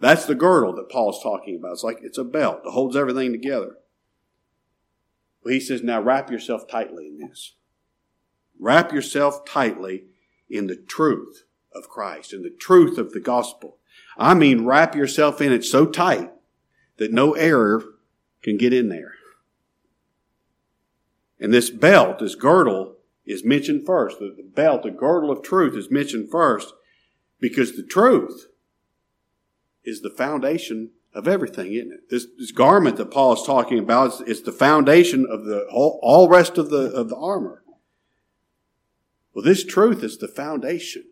That's 0.00 0.26
the 0.26 0.34
girdle 0.34 0.74
that 0.74 0.90
Paul's 0.90 1.22
talking 1.22 1.56
about. 1.56 1.72
It's 1.72 1.84
like 1.84 1.98
it's 2.02 2.18
a 2.18 2.24
belt 2.24 2.64
that 2.64 2.72
holds 2.72 2.96
everything 2.96 3.32
together. 3.32 3.76
Well, 5.44 5.54
he 5.54 5.60
says, 5.60 5.82
now 5.82 6.00
wrap 6.00 6.30
yourself 6.30 6.66
tightly 6.68 7.06
in 7.06 7.18
this. 7.18 7.54
Wrap 8.58 8.92
yourself 8.92 9.44
tightly 9.44 10.04
in 10.48 10.66
the 10.66 10.76
truth 10.76 11.44
of 11.74 11.88
Christ, 11.88 12.32
in 12.32 12.42
the 12.42 12.50
truth 12.50 12.98
of 12.98 13.12
the 13.12 13.20
gospel. 13.20 13.78
I 14.16 14.34
mean, 14.34 14.64
wrap 14.64 14.94
yourself 14.94 15.40
in 15.40 15.52
it 15.52 15.64
so 15.64 15.86
tight 15.86 16.30
that 16.96 17.12
no 17.12 17.32
error 17.32 17.84
can 18.42 18.56
get 18.56 18.72
in 18.72 18.88
there. 18.88 19.14
And 21.40 21.52
this 21.52 21.70
belt, 21.70 22.20
this 22.20 22.34
girdle, 22.34 22.96
is 23.26 23.44
mentioned 23.44 23.84
first. 23.84 24.18
The, 24.18 24.36
belt, 24.54 24.82
the 24.82 24.90
girdle 24.90 25.30
of 25.30 25.42
truth 25.42 25.76
is 25.76 25.90
mentioned 25.90 26.30
first 26.30 26.72
because 27.40 27.76
the 27.76 27.82
truth 27.82 28.46
is 29.84 30.00
the 30.00 30.10
foundation 30.10 30.90
of 31.12 31.28
everything, 31.28 31.72
isn't 31.72 31.92
it? 31.92 32.10
This, 32.10 32.26
this 32.38 32.50
garment 32.50 32.96
that 32.96 33.10
Paul 33.10 33.34
is 33.34 33.42
talking 33.42 33.78
about 33.78 34.14
is, 34.14 34.20
is 34.22 34.42
the 34.42 34.52
foundation 34.52 35.26
of 35.28 35.44
the 35.44 35.66
all, 35.70 36.00
all 36.02 36.28
rest 36.28 36.58
of 36.58 36.70
the 36.70 36.90
of 36.92 37.08
the 37.08 37.16
armor. 37.16 37.62
Well, 39.32 39.44
this 39.44 39.64
truth 39.64 40.02
is 40.02 40.18
the 40.18 40.28
foundation 40.28 41.04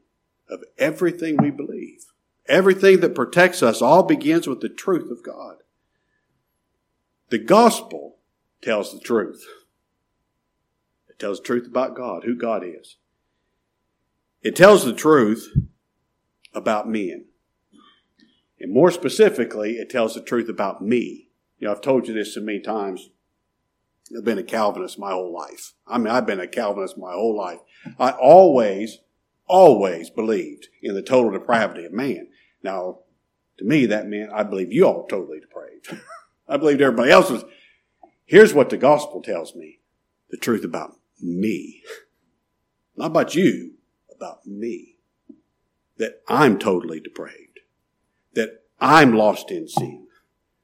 of 0.49 0.63
everything 0.79 1.37
we 1.37 1.51
believe. 1.51 2.05
Everything 2.47 3.01
that 3.01 3.15
protects 3.15 3.63
us 3.63 3.81
all 3.81 4.03
begins 4.03 4.47
with 4.47 4.61
the 4.61 4.69
truth 4.69 5.11
of 5.11 5.25
God. 5.25 5.57
The 7.31 7.39
gospel 7.39 8.19
tells 8.61 8.93
the 8.93 9.01
truth. 9.01 9.45
It 11.09 11.19
tells 11.19 11.39
the 11.39 11.45
truth 11.45 11.67
about 11.67 11.97
God, 11.97 12.25
who 12.25 12.37
God 12.37 12.65
is. 12.65 12.97
It 14.43 14.57
tells 14.57 14.85
the 14.85 14.93
truth 14.93 15.49
about 16.53 16.89
men. 16.89 17.27
And 18.63 18.73
more 18.73 18.93
specifically, 18.93 19.73
it 19.73 19.91
tells 19.91 20.15
the 20.15 20.23
truth 20.23 20.49
about 20.49 20.81
me. 20.81 21.29
You 21.59 21.67
know, 21.67 21.73
I've 21.73 21.81
told 21.81 22.07
you 22.07 22.15
this 22.15 22.35
so 22.35 22.41
many 22.41 22.61
times. 22.61 23.11
I've 24.17 24.25
been 24.25 24.39
a 24.39 24.45
Calvinist 24.45 25.01
my 25.01 25.11
whole 25.11 25.33
life. 25.33 25.73
I 25.85 25.99
mean, 25.99 26.07
I've 26.07 26.27
been 26.27 26.39
a 26.39 26.47
Calvinist 26.47 26.97
my 26.97 27.13
whole 27.13 27.37
life. 27.37 27.59
I 27.99 28.11
always, 28.11 28.99
always 29.49 30.11
believed 30.11 30.69
in 30.81 30.95
the 30.95 31.03
total 31.03 31.33
depravity 31.33 31.85
of 31.85 31.93
man. 31.93 32.29
Now, 32.63 33.01
to 33.59 33.65
me, 33.65 33.85
that 33.87 34.07
meant 34.07 34.33
I 34.33 34.45
believe 34.45 34.73
you 34.73 34.87
all 34.87 35.09
totally 35.09 35.41
depraved. 35.41 36.01
I 36.49 36.57
believed 36.57 36.81
everybody 36.81 37.11
else 37.11 37.31
was. 37.31 37.45
Here's 38.27 38.55
what 38.55 38.71
the 38.71 38.77
gospel 38.77 39.23
tells 39.23 39.57
me 39.57 39.81
the 40.31 40.37
truth 40.37 40.65
about 40.65 40.97
me. 41.21 41.83
Not 42.97 43.07
about 43.07 43.35
you, 43.35 43.73
about 44.15 44.47
me. 44.47 44.99
That 45.97 46.23
I'm 46.29 46.61
totally 46.61 47.01
depraved. 47.01 47.42
That 48.35 48.65
I'm 48.81 49.13
lost 49.15 49.51
in 49.51 49.69
sin. 49.69 50.07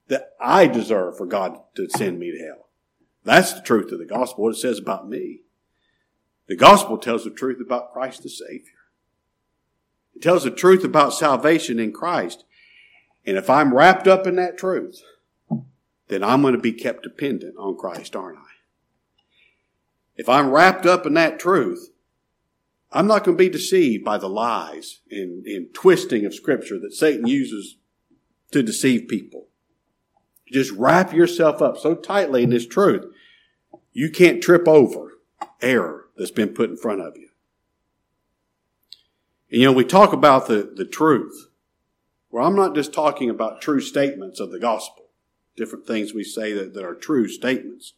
That 0.08 0.30
I 0.40 0.66
deserve 0.66 1.16
for 1.16 1.26
God 1.26 1.58
to 1.76 1.88
send 1.90 2.18
me 2.18 2.30
to 2.30 2.38
hell. 2.38 2.68
That's 3.24 3.52
the 3.52 3.60
truth 3.60 3.92
of 3.92 3.98
the 3.98 4.06
gospel, 4.06 4.44
what 4.44 4.54
it 4.54 4.58
says 4.58 4.78
about 4.78 5.08
me. 5.08 5.42
The 6.46 6.56
gospel 6.56 6.96
tells 6.96 7.24
the 7.24 7.30
truth 7.30 7.60
about 7.60 7.92
Christ 7.92 8.22
the 8.22 8.30
Savior. 8.30 8.72
It 10.16 10.22
tells 10.22 10.44
the 10.44 10.50
truth 10.50 10.82
about 10.82 11.12
salvation 11.12 11.78
in 11.78 11.92
Christ. 11.92 12.44
And 13.26 13.36
if 13.36 13.50
I'm 13.50 13.74
wrapped 13.74 14.08
up 14.08 14.26
in 14.26 14.36
that 14.36 14.56
truth, 14.56 15.02
then 16.08 16.24
I'm 16.24 16.40
going 16.40 16.54
to 16.54 16.60
be 16.60 16.72
kept 16.72 17.02
dependent 17.02 17.54
on 17.58 17.76
Christ, 17.76 18.16
aren't 18.16 18.38
I? 18.38 18.42
If 20.16 20.28
I'm 20.28 20.50
wrapped 20.50 20.86
up 20.86 21.06
in 21.06 21.14
that 21.14 21.38
truth, 21.38 21.90
I'm 22.90 23.06
not 23.06 23.24
going 23.24 23.36
to 23.36 23.42
be 23.42 23.50
deceived 23.50 24.04
by 24.04 24.18
the 24.18 24.28
lies 24.28 25.00
and, 25.10 25.46
and 25.46 25.72
twisting 25.74 26.24
of 26.24 26.34
Scripture 26.34 26.78
that 26.78 26.94
Satan 26.94 27.26
uses 27.26 27.76
to 28.52 28.62
deceive 28.62 29.08
people. 29.08 29.48
Just 30.50 30.72
wrap 30.72 31.12
yourself 31.12 31.60
up 31.60 31.76
so 31.76 31.94
tightly 31.94 32.42
in 32.42 32.50
this 32.50 32.66
truth, 32.66 33.04
you 33.92 34.10
can't 34.10 34.42
trip 34.42 34.66
over 34.66 35.18
error 35.60 36.06
that's 36.16 36.30
been 36.30 36.48
put 36.50 36.70
in 36.70 36.76
front 36.76 37.00
of 37.00 37.16
you. 37.16 37.28
And 39.50 39.60
you 39.60 39.66
know, 39.66 39.72
we 39.72 39.84
talk 39.84 40.12
about 40.12 40.46
the, 40.46 40.72
the 40.74 40.84
truth. 40.84 41.48
Well, 42.30 42.46
I'm 42.46 42.56
not 42.56 42.74
just 42.74 42.92
talking 42.92 43.30
about 43.30 43.60
true 43.60 43.80
statements 43.80 44.40
of 44.40 44.50
the 44.50 44.58
gospel, 44.58 45.06
different 45.56 45.86
things 45.86 46.14
we 46.14 46.24
say 46.24 46.52
that, 46.52 46.74
that 46.74 46.84
are 46.84 46.94
true 46.94 47.28
statements. 47.28 47.94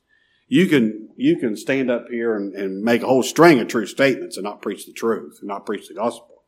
You 0.50 0.66
can, 0.66 1.11
you 1.16 1.37
can 1.37 1.57
stand 1.57 1.92
up 1.92 2.09
here 2.11 2.35
and, 2.35 2.52
and 2.57 2.83
make 2.83 3.04
a 3.04 3.07
whole 3.07 3.23
string 3.23 3.61
of 3.61 3.69
true 3.69 3.87
statements 3.87 4.37
and 4.37 4.42
not 4.42 4.61
preach 4.61 4.85
the 4.85 4.92
truth 4.92 5.38
and 5.38 5.47
not 5.47 5.64
preach 5.64 5.87
the 5.87 5.95
gospel. 5.95 6.42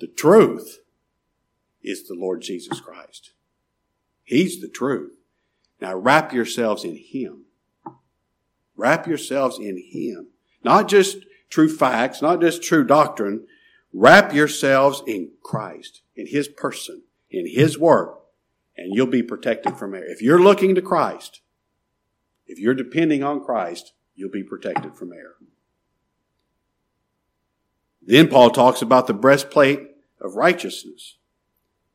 The 0.00 0.06
truth 0.06 0.78
is 1.82 2.08
the 2.08 2.14
Lord 2.14 2.40
Jesus 2.40 2.80
Christ. 2.80 3.32
He's 4.24 4.62
the 4.62 4.70
truth. 4.70 5.12
Now 5.82 5.96
wrap 5.96 6.32
yourselves 6.32 6.82
in 6.82 6.96
Him. 6.96 7.44
Wrap 8.74 9.06
yourselves 9.06 9.58
in 9.58 9.76
Him. 9.76 10.28
Not 10.64 10.88
just 10.88 11.18
true 11.50 11.68
facts, 11.68 12.22
not 12.22 12.40
just 12.40 12.62
true 12.62 12.84
doctrine. 12.84 13.46
Wrap 13.92 14.32
yourselves 14.32 15.02
in 15.06 15.32
Christ, 15.42 16.00
in 16.16 16.26
His 16.26 16.48
person, 16.48 17.02
in 17.30 17.46
His 17.46 17.78
work, 17.78 18.18
and 18.78 18.94
you'll 18.94 19.06
be 19.06 19.22
protected 19.22 19.76
from 19.76 19.94
error. 19.94 20.06
If 20.06 20.22
you're 20.22 20.40
looking 20.40 20.74
to 20.74 20.82
Christ, 20.82 21.42
if 22.46 22.58
you're 22.58 22.74
depending 22.74 23.22
on 23.22 23.44
Christ, 23.44 23.92
you'll 24.14 24.30
be 24.30 24.42
protected 24.42 24.94
from 24.94 25.12
error. 25.12 25.36
Then 28.02 28.28
Paul 28.28 28.50
talks 28.50 28.82
about 28.82 29.06
the 29.06 29.14
breastplate 29.14 29.80
of 30.20 30.36
righteousness. 30.36 31.16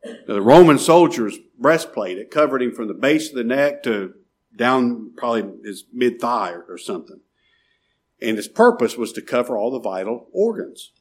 Now, 0.03 0.33
the 0.33 0.41
Roman 0.41 0.77
soldier's 0.77 1.37
breastplate, 1.57 2.17
it 2.17 2.31
covered 2.31 2.61
him 2.61 2.73
from 2.73 2.87
the 2.87 2.93
base 2.93 3.29
of 3.29 3.35
the 3.35 3.43
neck 3.43 3.83
to 3.83 4.15
down 4.55 5.11
probably 5.15 5.63
his 5.63 5.85
mid 5.93 6.19
thigh 6.19 6.51
or, 6.51 6.77
something. 6.77 7.21
And 8.21 8.37
its 8.37 8.47
purpose 8.47 8.97
was 8.97 9.13
to 9.13 9.21
cover 9.21 9.57
all 9.57 9.71
the 9.71 9.79
vital 9.79 10.27
organs. 10.33 10.91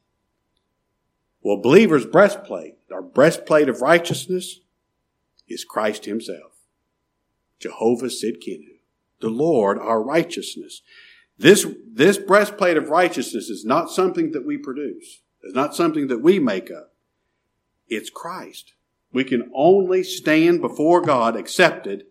Well, 1.42 1.56
believer's 1.56 2.06
breastplate, 2.06 2.76
our 2.92 3.02
breastplate 3.02 3.68
of 3.68 3.80
righteousness, 3.80 4.60
is 5.48 5.64
Christ 5.64 6.04
Himself. 6.04 6.52
Jehovah 7.58 8.06
Tsidkenu, 8.06 8.79
the 9.20 9.28
Lord, 9.28 9.78
our 9.78 10.02
righteousness. 10.02 10.82
This, 11.38 11.66
this 11.90 12.18
breastplate 12.18 12.76
of 12.76 12.90
righteousness 12.90 13.48
is 13.48 13.64
not 13.64 13.90
something 13.90 14.32
that 14.32 14.46
we 14.46 14.58
produce. 14.58 15.22
It's 15.42 15.54
not 15.54 15.74
something 15.74 16.08
that 16.08 16.22
we 16.22 16.38
make 16.38 16.70
up. 16.70 16.92
It's 17.88 18.10
Christ. 18.10 18.74
We 19.12 19.24
can 19.24 19.50
only 19.54 20.02
stand 20.02 20.60
before 20.60 21.00
God 21.00 21.36
accepted 21.36 22.04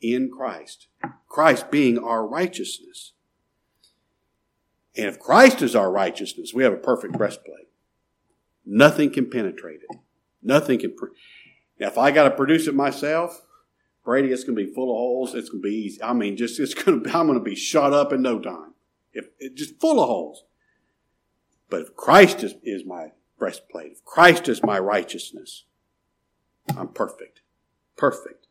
in 0.00 0.30
Christ. 0.30 0.88
Christ 1.28 1.70
being 1.70 1.98
our 1.98 2.26
righteousness. 2.26 3.12
And 4.96 5.06
if 5.06 5.20
Christ 5.20 5.62
is 5.62 5.76
our 5.76 5.90
righteousness, 5.90 6.54
we 6.54 6.64
have 6.64 6.72
a 6.72 6.78
perfect 6.78 7.16
breastplate. 7.16 7.68
Nothing 8.64 9.10
can 9.10 9.30
penetrate 9.30 9.80
it. 9.88 9.98
Nothing 10.42 10.78
can. 10.78 10.96
Pre- 10.96 11.10
now, 11.78 11.88
if 11.88 11.98
I 11.98 12.10
got 12.10 12.24
to 12.24 12.30
produce 12.30 12.66
it 12.66 12.74
myself, 12.74 13.42
Brady, 14.06 14.30
it's 14.30 14.44
going 14.44 14.56
to 14.56 14.64
be 14.64 14.72
full 14.72 14.92
of 14.92 14.96
holes. 14.96 15.34
It's 15.34 15.48
going 15.50 15.62
to 15.62 15.68
be 15.68 15.74
easy. 15.74 16.00
I 16.00 16.12
mean, 16.12 16.36
just 16.36 16.60
it's 16.60 16.74
going 16.74 17.02
to. 17.02 17.04
Be, 17.04 17.10
I'm 17.10 17.26
going 17.26 17.38
to 17.38 17.44
be 17.44 17.56
shot 17.56 17.92
up 17.92 18.12
in 18.12 18.22
no 18.22 18.38
time. 18.38 18.74
If 19.12 19.26
it's 19.40 19.60
just 19.60 19.80
full 19.80 20.00
of 20.00 20.08
holes. 20.08 20.44
But 21.68 21.80
if 21.80 21.96
Christ 21.96 22.44
is, 22.44 22.54
is 22.62 22.86
my 22.86 23.08
breastplate, 23.36 23.92
if 23.92 24.04
Christ 24.04 24.48
is 24.48 24.62
my 24.62 24.78
righteousness, 24.78 25.64
I'm 26.76 26.88
perfect. 26.88 27.40
Perfect. 27.96 28.46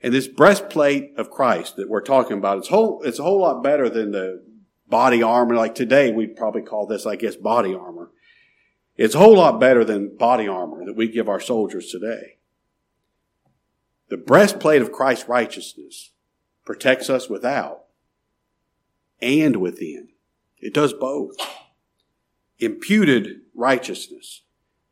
And 0.00 0.14
this 0.14 0.26
breastplate 0.26 1.12
of 1.18 1.30
Christ 1.30 1.76
that 1.76 1.90
we're 1.90 2.00
talking 2.00 2.38
about, 2.38 2.58
it's 2.58 2.68
whole, 2.68 3.02
it's 3.02 3.18
a 3.18 3.22
whole 3.22 3.40
lot 3.40 3.62
better 3.62 3.90
than 3.90 4.12
the 4.12 4.42
body 4.88 5.22
armor. 5.22 5.54
Like 5.54 5.74
today, 5.74 6.10
we'd 6.10 6.36
probably 6.36 6.62
call 6.62 6.86
this, 6.86 7.04
I 7.04 7.16
guess, 7.16 7.36
body 7.36 7.74
armor. 7.74 8.10
It's 8.96 9.14
a 9.14 9.18
whole 9.18 9.36
lot 9.36 9.60
better 9.60 9.84
than 9.84 10.16
body 10.16 10.48
armor 10.48 10.86
that 10.86 10.96
we 10.96 11.08
give 11.08 11.28
our 11.28 11.40
soldiers 11.40 11.90
today. 11.90 12.38
The 14.08 14.16
breastplate 14.16 14.82
of 14.82 14.92
Christ's 14.92 15.28
righteousness 15.28 16.12
protects 16.64 17.08
us 17.08 17.28
without 17.28 17.84
and 19.20 19.56
within. 19.56 20.08
It 20.58 20.74
does 20.74 20.92
both. 20.92 21.36
Imputed 22.58 23.40
righteousness. 23.54 24.42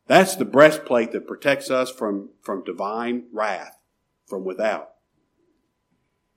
That's 0.07 0.37
the 0.37 0.45
breastplate 0.45 1.13
that 1.13 1.27
protects 1.27 1.71
us 1.71 1.91
from, 1.91 2.31
from 2.43 2.65
divine 2.65 3.25
wrath 3.33 3.79
from 4.27 4.45
without. 4.45 4.89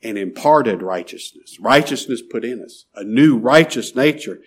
And 0.01 0.17
imparted 0.17 0.81
righteousness. 0.81 1.57
Righteousness 1.59 2.21
put 2.21 2.45
in 2.45 2.61
us. 2.61 2.85
A 2.93 3.03
new 3.03 3.37
righteous 3.37 3.95
nature. 3.95 4.41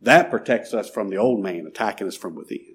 That 0.00 0.30
protects 0.30 0.72
us 0.72 0.88
from 0.88 1.10
the 1.10 1.16
old 1.16 1.42
man 1.42 1.66
attacking 1.66 2.06
us 2.06 2.16
from 2.16 2.34
within. 2.34 2.73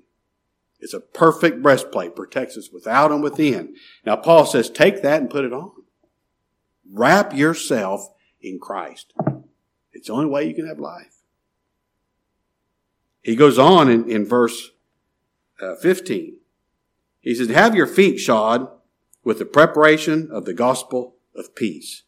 It's 0.80 0.94
a 0.94 1.00
perfect 1.00 1.62
breastplate, 1.62 2.16
protects 2.16 2.58
us 2.58 2.70
without 2.72 3.12
and 3.12 3.22
within. 3.22 3.76
Now 4.06 4.16
Paul 4.16 4.46
says, 4.46 4.70
take 4.70 5.02
that 5.02 5.22
and 5.22 5.30
put 5.30 5.46
it 5.46 5.54
on. 5.54 5.72
Wrap 6.92 7.34
yourself 7.34 8.10
in 8.42 8.60
Christ. 8.60 9.14
It's 9.92 10.08
the 10.08 10.14
only 10.14 10.28
way 10.28 10.48
you 10.48 10.54
can 10.54 10.68
have 10.68 10.80
life. 10.80 11.18
He 13.22 13.36
goes 13.36 13.60
on 13.60 13.90
in, 13.90 14.10
in 14.10 14.26
verse 14.26 14.72
uh, 15.62 15.76
15. 15.76 16.38
He 17.20 17.36
says, 17.36 17.50
have 17.50 17.76
your 17.76 17.88
feet 17.88 18.18
shod 18.18 18.70
with 19.24 19.40
the 19.40 19.46
preparation 19.46 20.30
of 20.32 20.46
the 20.46 20.54
gospel 20.54 21.16
of 21.36 21.54
peace. 21.54 22.04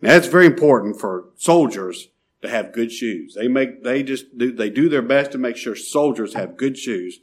Now 0.00 0.10
that's 0.10 0.26
very 0.26 0.46
important 0.46 1.00
for 1.00 1.30
soldiers 1.36 2.08
to 2.42 2.48
have 2.48 2.72
good 2.72 2.90
shoes. 2.92 3.34
They 3.34 3.48
make, 3.48 3.84
they 3.84 4.02
just 4.02 4.36
do, 4.36 4.52
they 4.52 4.70
do 4.70 4.88
their 4.88 5.02
best 5.02 5.32
to 5.32 5.38
make 5.38 5.56
sure 5.56 5.76
soldiers 5.76 6.34
have 6.34 6.56
good 6.56 6.76
shoes 6.76 7.20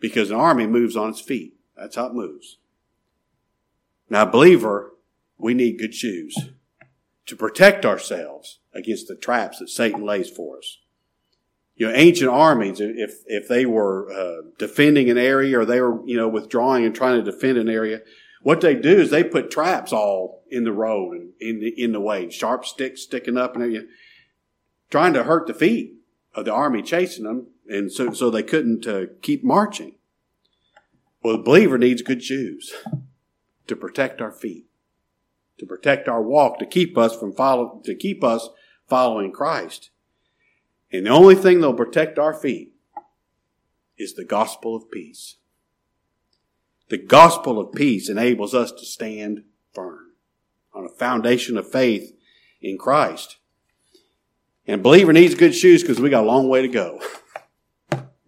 because 0.00 0.30
an 0.30 0.36
army 0.36 0.66
moves 0.66 0.96
on 0.96 1.10
its 1.10 1.20
feet. 1.20 1.54
That's 1.76 1.96
how 1.96 2.06
it 2.06 2.14
moves. 2.14 2.58
Now, 4.08 4.24
believer, 4.24 4.92
we 5.38 5.54
need 5.54 5.78
good 5.78 5.94
shoes 5.94 6.36
to 7.26 7.36
protect 7.36 7.86
ourselves 7.86 8.58
against 8.74 9.06
the 9.06 9.14
traps 9.14 9.58
that 9.58 9.68
Satan 9.68 10.04
lays 10.04 10.28
for 10.28 10.58
us. 10.58 10.78
You 11.76 11.86
know, 11.86 11.94
ancient 11.94 12.28
armies, 12.28 12.80
if, 12.80 13.20
if 13.26 13.48
they 13.48 13.64
were 13.64 14.10
uh, 14.12 14.42
defending 14.58 15.08
an 15.08 15.16
area 15.16 15.60
or 15.60 15.64
they 15.64 15.80
were, 15.80 16.04
you 16.06 16.16
know, 16.16 16.28
withdrawing 16.28 16.84
and 16.84 16.94
trying 16.94 17.22
to 17.22 17.30
defend 17.30 17.56
an 17.56 17.68
area, 17.68 18.00
what 18.42 18.60
they 18.60 18.74
do 18.74 18.98
is 19.00 19.10
they 19.10 19.24
put 19.24 19.50
traps 19.50 19.92
all 19.92 20.42
in 20.50 20.64
the 20.64 20.72
road 20.72 21.16
and 21.16 21.30
in 21.40 21.60
the, 21.60 21.82
in 21.82 21.92
the 21.92 22.00
way, 22.00 22.28
sharp 22.30 22.66
sticks 22.66 23.02
sticking 23.02 23.38
up 23.38 23.54
and 23.54 23.62
everything, 23.62 23.88
trying 24.90 25.14
to 25.14 25.22
hurt 25.22 25.46
the 25.46 25.54
feet 25.54 25.94
of 26.34 26.44
the 26.44 26.52
army 26.52 26.82
chasing 26.82 27.24
them 27.24 27.46
and 27.70 27.90
so, 27.92 28.12
so 28.12 28.30
they 28.30 28.42
couldn't 28.42 28.86
uh, 28.86 29.06
keep 29.22 29.44
marching. 29.44 29.94
Well, 31.22 31.36
the 31.36 31.42
believer 31.42 31.78
needs 31.78 32.02
good 32.02 32.22
shoes 32.22 32.74
to 33.68 33.76
protect 33.76 34.20
our 34.20 34.32
feet, 34.32 34.66
to 35.58 35.66
protect 35.66 36.08
our 36.08 36.20
walk, 36.20 36.58
to 36.58 36.66
keep 36.66 36.98
us 36.98 37.16
from 37.16 37.32
follow, 37.32 37.80
to 37.84 37.94
keep 37.94 38.24
us 38.24 38.48
following 38.88 39.30
Christ. 39.30 39.90
And 40.92 41.06
the 41.06 41.10
only 41.10 41.36
thing 41.36 41.60
that'll 41.60 41.74
protect 41.74 42.18
our 42.18 42.34
feet 42.34 42.74
is 43.96 44.14
the 44.14 44.24
gospel 44.24 44.74
of 44.74 44.90
peace. 44.90 45.36
The 46.88 46.98
gospel 46.98 47.60
of 47.60 47.72
peace 47.72 48.08
enables 48.08 48.52
us 48.52 48.72
to 48.72 48.84
stand 48.84 49.44
firm 49.72 50.06
on 50.74 50.86
a 50.86 50.98
foundation 50.98 51.56
of 51.56 51.70
faith 51.70 52.12
in 52.60 52.78
Christ. 52.78 53.36
And 54.66 54.82
believer 54.82 55.12
needs 55.12 55.36
good 55.36 55.54
shoes 55.54 55.82
because 55.82 56.00
we 56.00 56.10
got 56.10 56.24
a 56.24 56.26
long 56.26 56.48
way 56.48 56.62
to 56.62 56.68
go. 56.68 57.00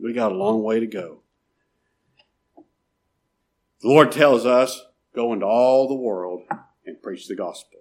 We 0.03 0.13
got 0.13 0.33
a 0.33 0.37
long 0.37 0.65
way 0.65 0.81
to 0.81 0.87
go. 0.87 1.21
The 2.57 3.89
Lord 3.89 4.11
tells 4.11 4.45
us, 4.45 4.85
go 5.15 5.33
into 5.33 5.47
all 5.47 5.87
the 5.87 5.95
world 5.95 6.43
and 6.85 7.01
preach 7.01 7.29
the 7.29 7.37
gospel. 7.37 7.81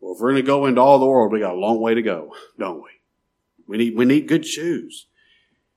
Well, 0.00 0.14
if 0.14 0.20
we're 0.20 0.32
going 0.32 0.42
to 0.42 0.46
go 0.46 0.66
into 0.66 0.80
all 0.80 0.98
the 0.98 1.06
world, 1.06 1.30
we 1.30 1.40
got 1.40 1.54
a 1.54 1.58
long 1.58 1.80
way 1.80 1.94
to 1.94 2.02
go, 2.02 2.34
don't 2.58 2.82
we? 2.82 2.90
We 3.66 3.76
need, 3.76 3.96
we 3.96 4.04
need 4.06 4.28
good 4.28 4.46
shoes. 4.46 5.06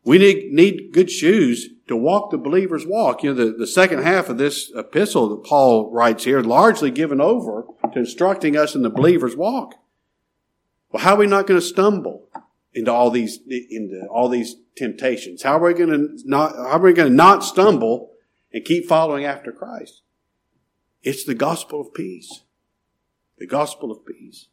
We 0.03 0.17
need, 0.17 0.53
need 0.53 0.93
good 0.93 1.11
shoes 1.11 1.67
to 1.87 1.95
walk 1.97 2.31
the 2.31 2.37
believer's 2.37 2.85
walk. 2.85 3.23
You 3.23 3.33
know, 3.33 3.45
the, 3.45 3.57
the 3.57 3.67
second 3.67 4.03
half 4.03 4.29
of 4.29 4.37
this 4.37 4.71
epistle 4.75 5.29
that 5.29 5.43
Paul 5.43 5.91
writes 5.91 6.23
here, 6.23 6.41
largely 6.41 6.91
given 6.91 7.19
over 7.19 7.65
to 7.93 7.99
instructing 7.99 8.55
us 8.55 8.75
in 8.75 8.81
the 8.81 8.89
believer's 8.89 9.35
walk. 9.35 9.75
Well, 10.91 11.03
how 11.03 11.15
are 11.15 11.19
we 11.19 11.27
not 11.27 11.47
going 11.47 11.59
to 11.59 11.65
stumble 11.65 12.29
into 12.73 12.91
all 12.91 13.09
these 13.09 13.39
into 13.47 14.05
all 14.09 14.29
these 14.29 14.55
temptations? 14.75 15.43
How 15.43 15.57
are 15.57 15.67
we 15.67 15.73
going 15.73 15.89
to 15.89 16.19
not 16.25 16.55
how 16.55 16.77
are 16.77 16.79
we 16.79 16.93
going 16.93 17.09
to 17.09 17.15
not 17.15 17.43
stumble 17.43 18.11
and 18.53 18.63
keep 18.63 18.87
following 18.87 19.25
after 19.25 19.51
Christ? 19.51 20.01
It's 21.03 21.23
the 21.23 21.35
gospel 21.35 21.81
of 21.81 21.93
peace. 21.93 22.43
The 23.37 23.47
gospel 23.47 23.91
of 23.91 24.05
peace. 24.05 24.47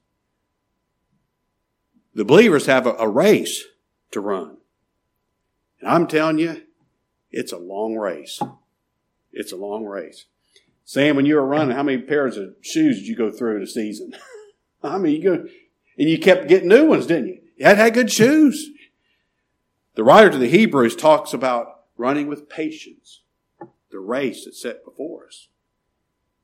The 2.15 2.25
believers 2.25 2.67
have 2.67 2.87
a, 2.87 2.93
a 2.93 3.09
race 3.09 3.65
to 4.13 4.21
run. 4.21 4.59
And 5.81 5.89
I'm 5.89 6.07
telling 6.07 6.39
you, 6.39 6.63
it's 7.31 7.53
a 7.53 7.59
long 7.59 7.97
race. 7.97 8.41
It's 9.33 9.53
a 9.53 9.57
long 9.57 9.85
race. 9.85 10.27
Sam, 10.85 11.17
when 11.17 11.27
you 11.27 11.35
were 11.37 11.47
running, 11.47 11.75
how 11.75 11.83
many 11.83 11.99
pairs 12.03 12.37
of 12.37 12.55
shoes 12.61 12.99
did 12.99 13.09
you 13.09 13.17
go 13.17 13.33
through 13.33 13.57
in 13.57 13.63
a 13.63 13.67
season? 13.67 14.15
I 14.83 14.99
mean, 14.99 15.17
you 15.17 15.23
go, 15.23 15.47
and 15.99 16.09
you 16.09 16.19
kept 16.19 16.47
getting 16.47 16.69
new 16.69 16.87
ones, 16.87 17.07
didn't 17.07 17.29
you? 17.29 17.41
You 17.57 17.67
had 17.67 17.77
have 17.77 17.93
good 17.93 18.11
shoes. 18.11 18.71
The 19.95 20.05
writer 20.05 20.31
to 20.31 20.39
the 20.39 20.49
Hebrews 20.49 20.97
talks 20.97 21.33
about 21.33 21.83
running 21.97 22.27
with 22.27 22.49
patience, 22.49 23.21
the 23.91 24.01
race 24.01 24.45
that's 24.45 24.61
set 24.61 24.85
before 24.85 25.27
us. 25.27 25.49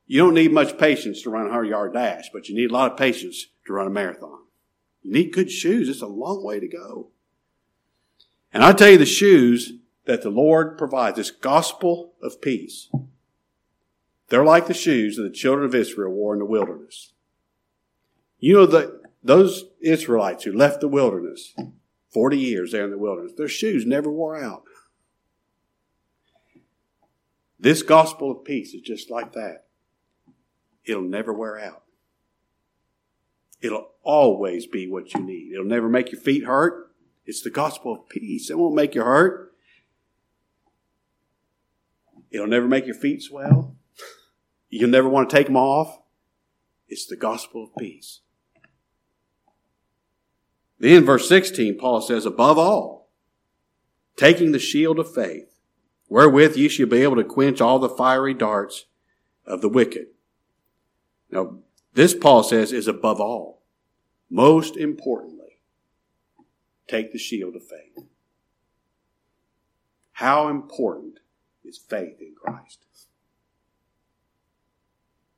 You 0.07 0.19
don't 0.19 0.35
need 0.35 0.53
much 0.53 0.79
patience 0.79 1.23
to 1.23 1.31
run 1.31 1.43
a 1.43 1.51
100 1.51 1.65
yard 1.67 1.95
dash, 1.95 2.31
but 2.33 2.49
you 2.49 2.55
need 2.55 2.71
a 2.71 2.73
lot 2.73 2.93
of 2.93 2.99
patience 2.99 3.47
to 3.67 3.73
run 3.73 3.87
a 3.87 3.91
marathon. 3.91 4.41
You 5.03 5.13
need 5.13 5.33
good 5.33 5.51
shoes. 5.51 5.89
It's 5.89 6.03
a 6.03 6.07
long 6.07 6.45
way 6.45 6.61
to 6.61 6.69
go. 6.69 7.09
And 8.53 8.65
I 8.65 8.73
tell 8.73 8.91
you 8.91 8.99
the 8.99 9.07
shoes 9.07 9.73
that 10.07 10.23
the 10.23 10.31
Lord 10.31 10.77
provides, 10.79 11.17
this 11.17 11.31
gospel 11.31 12.15
of 12.23 12.41
peace, 12.41 12.89
they're 14.29 14.45
like 14.45 14.67
the 14.67 14.75
shoes 14.75 15.17
that 15.17 15.23
the 15.23 15.31
children 15.31 15.65
of 15.65 15.75
Israel 15.75 16.13
wore 16.13 16.33
in 16.33 16.39
the 16.39 16.45
wilderness. 16.45 17.13
You 18.39 18.55
know 18.55 18.67
that 18.67 19.00
those 19.23 19.65
Israelites 19.81 20.45
who 20.45 20.53
left 20.53 20.81
the 20.81 20.89
wilderness, 20.89 21.55
40 22.13 22.39
years 22.39 22.73
there 22.73 22.85
in 22.85 22.91
the 22.91 22.99
wilderness, 22.99 23.33
their 23.37 23.49
shoes 23.49 23.85
never 23.87 24.11
wore 24.11 24.43
out. 24.43 24.65
This 27.59 27.83
gospel 27.83 28.31
of 28.31 28.45
peace 28.45 28.73
is 28.73 28.81
just 28.81 29.11
like 29.11 29.33
that. 29.35 29.65
It'll 30.85 31.03
never 31.03 31.33
wear 31.33 31.59
out. 31.59 31.83
It'll 33.61 33.91
always 34.03 34.67
be 34.67 34.89
what 34.89 35.13
you 35.13 35.21
need. 35.21 35.53
It'll 35.53 35.67
never 35.67 35.89
make 35.89 36.11
your 36.11 36.21
feet 36.21 36.47
hurt. 36.47 36.91
It's 37.27 37.43
the 37.43 37.51
gospel 37.51 37.93
of 37.93 38.09
peace. 38.09 38.49
It 38.49 38.59
won't 38.59 38.75
make 38.75 38.95
you 38.95 39.03
hurt. 39.03 39.53
It'll 42.31 42.47
never 42.47 42.67
make 42.67 42.87
your 42.87 42.95
feet 42.95 43.23
swell. 43.23 43.77
You'll 44.71 44.89
never 44.89 45.09
want 45.09 45.29
to 45.29 45.37
take 45.37 45.49
them 45.49 45.57
off. 45.57 45.99
It's 46.89 47.07
the 47.07 47.17
gospel 47.17 47.65
of 47.65 47.77
peace. 47.77 48.21
Then, 50.81 51.05
verse 51.05 51.29
16, 51.29 51.77
Paul 51.77 52.01
says, 52.01 52.25
above 52.25 52.57
all, 52.57 53.11
taking 54.17 54.53
the 54.53 54.59
shield 54.59 54.99
of 54.99 55.13
faith, 55.15 55.61
wherewith 56.09 56.57
ye 56.57 56.69
shall 56.69 56.87
be 56.87 57.03
able 57.03 57.17
to 57.17 57.25
quench 57.25 57.61
all 57.61 57.79
the 57.79 57.89
fiery 57.89 58.33
darts 58.33 58.87
of 59.45 59.61
the 59.61 59.69
wicked. 59.69 60.07
Now, 61.31 61.59
this, 61.93 62.15
Paul 62.15 62.43
says, 62.43 62.73
is 62.73 62.89
above 62.89 63.21
all. 63.21 63.63
Most 64.31 64.77
importantly, 64.77 65.59
take 66.89 67.13
the 67.13 67.19
shield 67.19 67.57
of 67.57 67.63
faith. 67.63 68.07
How 70.13 70.49
important 70.49 71.21
is 71.63 71.77
faith 71.77 72.21
in 72.21 72.35
Christ? 72.35 72.87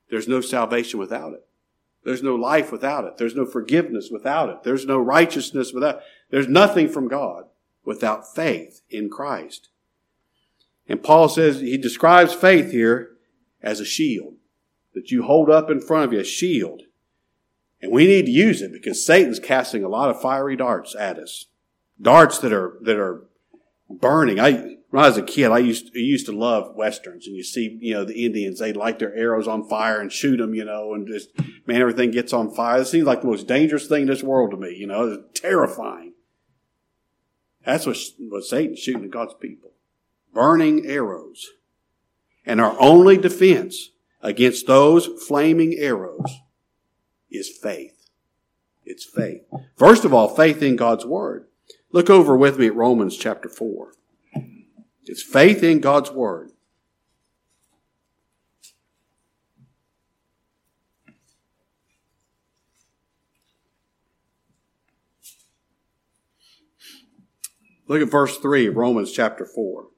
There's 0.08 0.28
no 0.28 0.40
salvation 0.40 1.00
without 1.00 1.32
it. 1.32 1.46
There's 2.04 2.22
no 2.22 2.34
life 2.34 2.72
without 2.72 3.04
it. 3.04 3.16
There's 3.16 3.36
no 3.36 3.46
forgiveness 3.46 4.08
without 4.10 4.48
it. 4.48 4.62
There's 4.64 4.86
no 4.86 4.98
righteousness 4.98 5.72
without 5.72 5.96
it. 5.96 6.02
There's 6.30 6.48
nothing 6.48 6.88
from 6.88 7.08
God 7.08 7.44
without 7.84 8.34
faith 8.34 8.80
in 8.90 9.08
Christ. 9.08 9.68
And 10.88 11.02
Paul 11.02 11.28
says, 11.28 11.60
he 11.60 11.78
describes 11.78 12.34
faith 12.34 12.72
here 12.72 13.12
as 13.62 13.80
a 13.80 13.84
shield 13.84 14.34
that 14.94 15.10
you 15.10 15.22
hold 15.22 15.48
up 15.48 15.70
in 15.70 15.80
front 15.80 16.04
of 16.04 16.12
you, 16.12 16.20
a 16.20 16.24
shield. 16.24 16.82
And 17.80 17.92
we 17.92 18.06
need 18.06 18.26
to 18.26 18.32
use 18.32 18.62
it 18.62 18.72
because 18.72 19.04
Satan's 19.04 19.38
casting 19.38 19.84
a 19.84 19.88
lot 19.88 20.10
of 20.10 20.20
fiery 20.20 20.56
darts 20.56 20.94
at 20.94 21.18
us. 21.18 21.46
Darts 22.00 22.38
that 22.38 22.52
are, 22.52 22.78
that 22.82 22.98
are 22.98 23.22
burning. 23.88 24.40
I, 24.40 24.76
when 24.92 25.02
I 25.02 25.08
was 25.08 25.16
a 25.16 25.22
kid, 25.22 25.50
I 25.50 25.58
used 25.58 25.90
I 25.96 26.00
used 26.00 26.26
to 26.26 26.32
love 26.32 26.76
westerns, 26.76 27.26
and 27.26 27.34
you 27.34 27.42
see, 27.42 27.78
you 27.80 27.94
know, 27.94 28.04
the 28.04 28.26
Indians 28.26 28.58
they 28.58 28.74
light 28.74 28.98
their 28.98 29.14
arrows 29.16 29.48
on 29.48 29.66
fire 29.66 29.98
and 29.98 30.12
shoot 30.12 30.36
them, 30.36 30.54
you 30.54 30.66
know, 30.66 30.92
and 30.92 31.06
just 31.06 31.30
man, 31.66 31.80
everything 31.80 32.10
gets 32.10 32.34
on 32.34 32.54
fire. 32.54 32.82
It 32.82 32.88
seems 32.88 33.06
like 33.06 33.22
the 33.22 33.28
most 33.28 33.46
dangerous 33.46 33.86
thing 33.86 34.02
in 34.02 34.08
this 34.08 34.22
world 34.22 34.50
to 34.50 34.58
me, 34.58 34.76
you 34.76 34.86
know, 34.86 35.04
it's 35.04 35.40
terrifying. 35.40 36.12
That's 37.64 37.86
what 37.86 37.96
what 38.18 38.44
Satan's 38.44 38.80
shooting 38.80 39.04
at 39.04 39.10
God's 39.10 39.32
people, 39.40 39.70
burning 40.34 40.84
arrows, 40.84 41.48
and 42.44 42.60
our 42.60 42.76
only 42.78 43.16
defense 43.16 43.92
against 44.20 44.66
those 44.66 45.06
flaming 45.26 45.72
arrows 45.78 46.40
is 47.30 47.48
faith. 47.48 48.10
It's 48.84 49.06
faith. 49.06 49.40
First 49.74 50.04
of 50.04 50.12
all, 50.12 50.28
faith 50.28 50.62
in 50.62 50.76
God's 50.76 51.06
Word. 51.06 51.46
Look 51.92 52.10
over 52.10 52.36
with 52.36 52.58
me 52.58 52.66
at 52.66 52.74
Romans 52.74 53.16
chapter 53.16 53.48
4. 53.48 53.92
It's 55.04 55.22
faith 55.22 55.62
in 55.62 55.80
God's 55.80 56.10
Word. 56.10 56.50
Look 67.88 68.00
at 68.00 68.10
verse 68.10 68.38
3 68.38 68.68
of 68.68 68.76
Romans 68.76 69.12
chapter 69.12 69.44
4. 69.44 69.88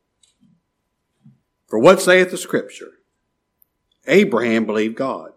For 1.69 1.79
what 1.79 2.01
saith 2.01 2.31
the 2.31 2.37
Scripture? 2.37 2.93
Abraham 4.07 4.67
believed 4.67 4.97
God, 4.97 5.31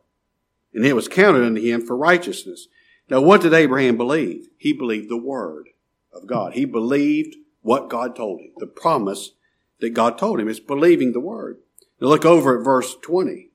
and 0.73 0.86
it 0.86 0.95
was 0.95 1.08
counted 1.08 1.45
unto 1.45 1.62
him 1.62 1.86
for 1.86 1.95
righteousness. 1.95 2.67
Now, 3.10 3.21
what 3.21 3.41
did 3.41 3.53
Abraham 3.53 3.95
believe? 3.95 4.47
He 4.58 4.73
believed 4.73 5.10
the 5.10 5.17
Word 5.17 5.69
of 6.12 6.25
God. 6.25 6.53
He 6.53 6.65
believed 6.65 7.36
what 7.62 7.89
God 7.89 8.15
told 8.15 8.41
him, 8.41 8.51
the 8.58 8.67
promise 8.67 9.32
that 9.79 9.91
God 9.91 10.17
told 10.17 10.39
him. 10.39 10.47
It's 10.47 10.59
believing 10.59 11.13
the 11.13 11.19
Word. 11.19 11.57
Now, 11.99 12.07
look 12.07 12.25
over 12.25 12.57
at 12.57 12.63
verse 12.63 12.95
20. 13.01 13.49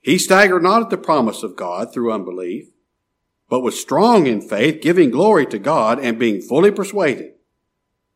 He 0.00 0.18
staggered 0.18 0.62
not 0.62 0.82
at 0.82 0.90
the 0.90 0.98
promise 0.98 1.42
of 1.42 1.56
God 1.56 1.92
through 1.92 2.12
unbelief, 2.12 2.68
but 3.48 3.60
was 3.60 3.80
strong 3.80 4.26
in 4.26 4.40
faith, 4.40 4.80
giving 4.80 5.10
glory 5.10 5.46
to 5.46 5.58
God, 5.58 5.98
and 5.98 6.18
being 6.18 6.40
fully 6.40 6.70
persuaded 6.70 7.32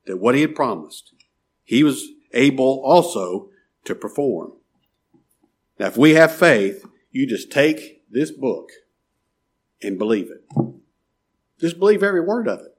that 0.07 0.19
what 0.19 0.35
he 0.35 0.41
had 0.43 0.55
promised, 0.55 1.13
he 1.65 1.83
was 1.83 2.09
able 2.33 2.83
also 2.85 3.51
to 3.85 3.95
perform. 3.95 4.53
Now, 5.79 5.87
if 5.87 5.97
we 5.97 6.15
have 6.15 6.35
faith, 6.35 6.85
you 7.11 7.27
just 7.27 7.51
take 7.51 8.03
this 8.11 8.31
book 8.31 8.71
and 9.83 9.99
believe 9.99 10.29
it. 10.31 10.45
Just 11.61 11.79
believe 11.79 12.03
every 12.03 12.21
word 12.21 12.49
of 12.49 12.61
it. 12.61 12.72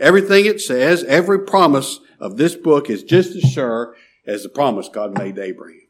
Everything 0.00 0.46
it 0.46 0.60
says, 0.60 1.04
every 1.04 1.38
promise 1.40 2.00
of 2.18 2.36
this 2.36 2.56
book 2.56 2.90
is 2.90 3.04
just 3.04 3.36
as 3.36 3.42
sure 3.42 3.94
as 4.26 4.42
the 4.42 4.48
promise 4.48 4.88
God 4.88 5.16
made 5.16 5.36
to 5.36 5.42
Abraham. 5.42 5.82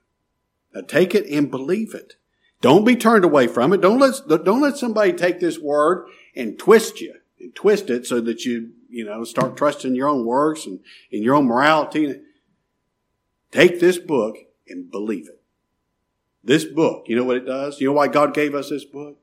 Now 0.75 0.83
take 0.83 1.14
it 1.14 1.27
and 1.27 1.51
believe 1.51 1.94
it. 1.94 2.16
Don't 2.61 2.85
be 2.85 2.96
turned 2.96 3.25
away 3.25 3.46
from 3.46 3.73
it. 3.73 3.81
Don't 3.81 3.99
let, 3.99 4.44
don't 4.44 4.61
let 4.61 4.77
somebody 4.77 5.12
take 5.12 5.40
this 5.40 5.59
word 5.59 6.07
and 6.37 6.59
twist 6.59 7.01
you 7.01 7.14
and 7.40 7.55
twist 7.55 7.88
it 7.88 8.07
so 8.07 8.20
that 8.20 8.44
you 8.44 8.73
you 8.90 9.05
know, 9.05 9.25
start 9.25 9.57
trusting 9.57 9.94
your 9.94 10.09
own 10.09 10.27
works 10.27 10.66
and 10.66 10.81
in 11.11 11.23
your 11.23 11.37
own 11.37 11.46
morality. 11.46 12.20
Take 13.53 13.81
this 13.81 13.99
book 13.99 14.37
and 14.68 14.90
believe 14.90 15.29
it. 15.29 15.40
This 16.42 16.64
book, 16.64 17.05
you 17.07 17.16
know 17.16 17.25
what 17.25 17.37
it 17.37 17.46
does? 17.46 17.81
You 17.81 17.88
know 17.88 17.92
why 17.92 18.09
God 18.09 18.35
gave 18.35 18.55
us 18.55 18.70
this 18.70 18.85
book? 18.85 19.18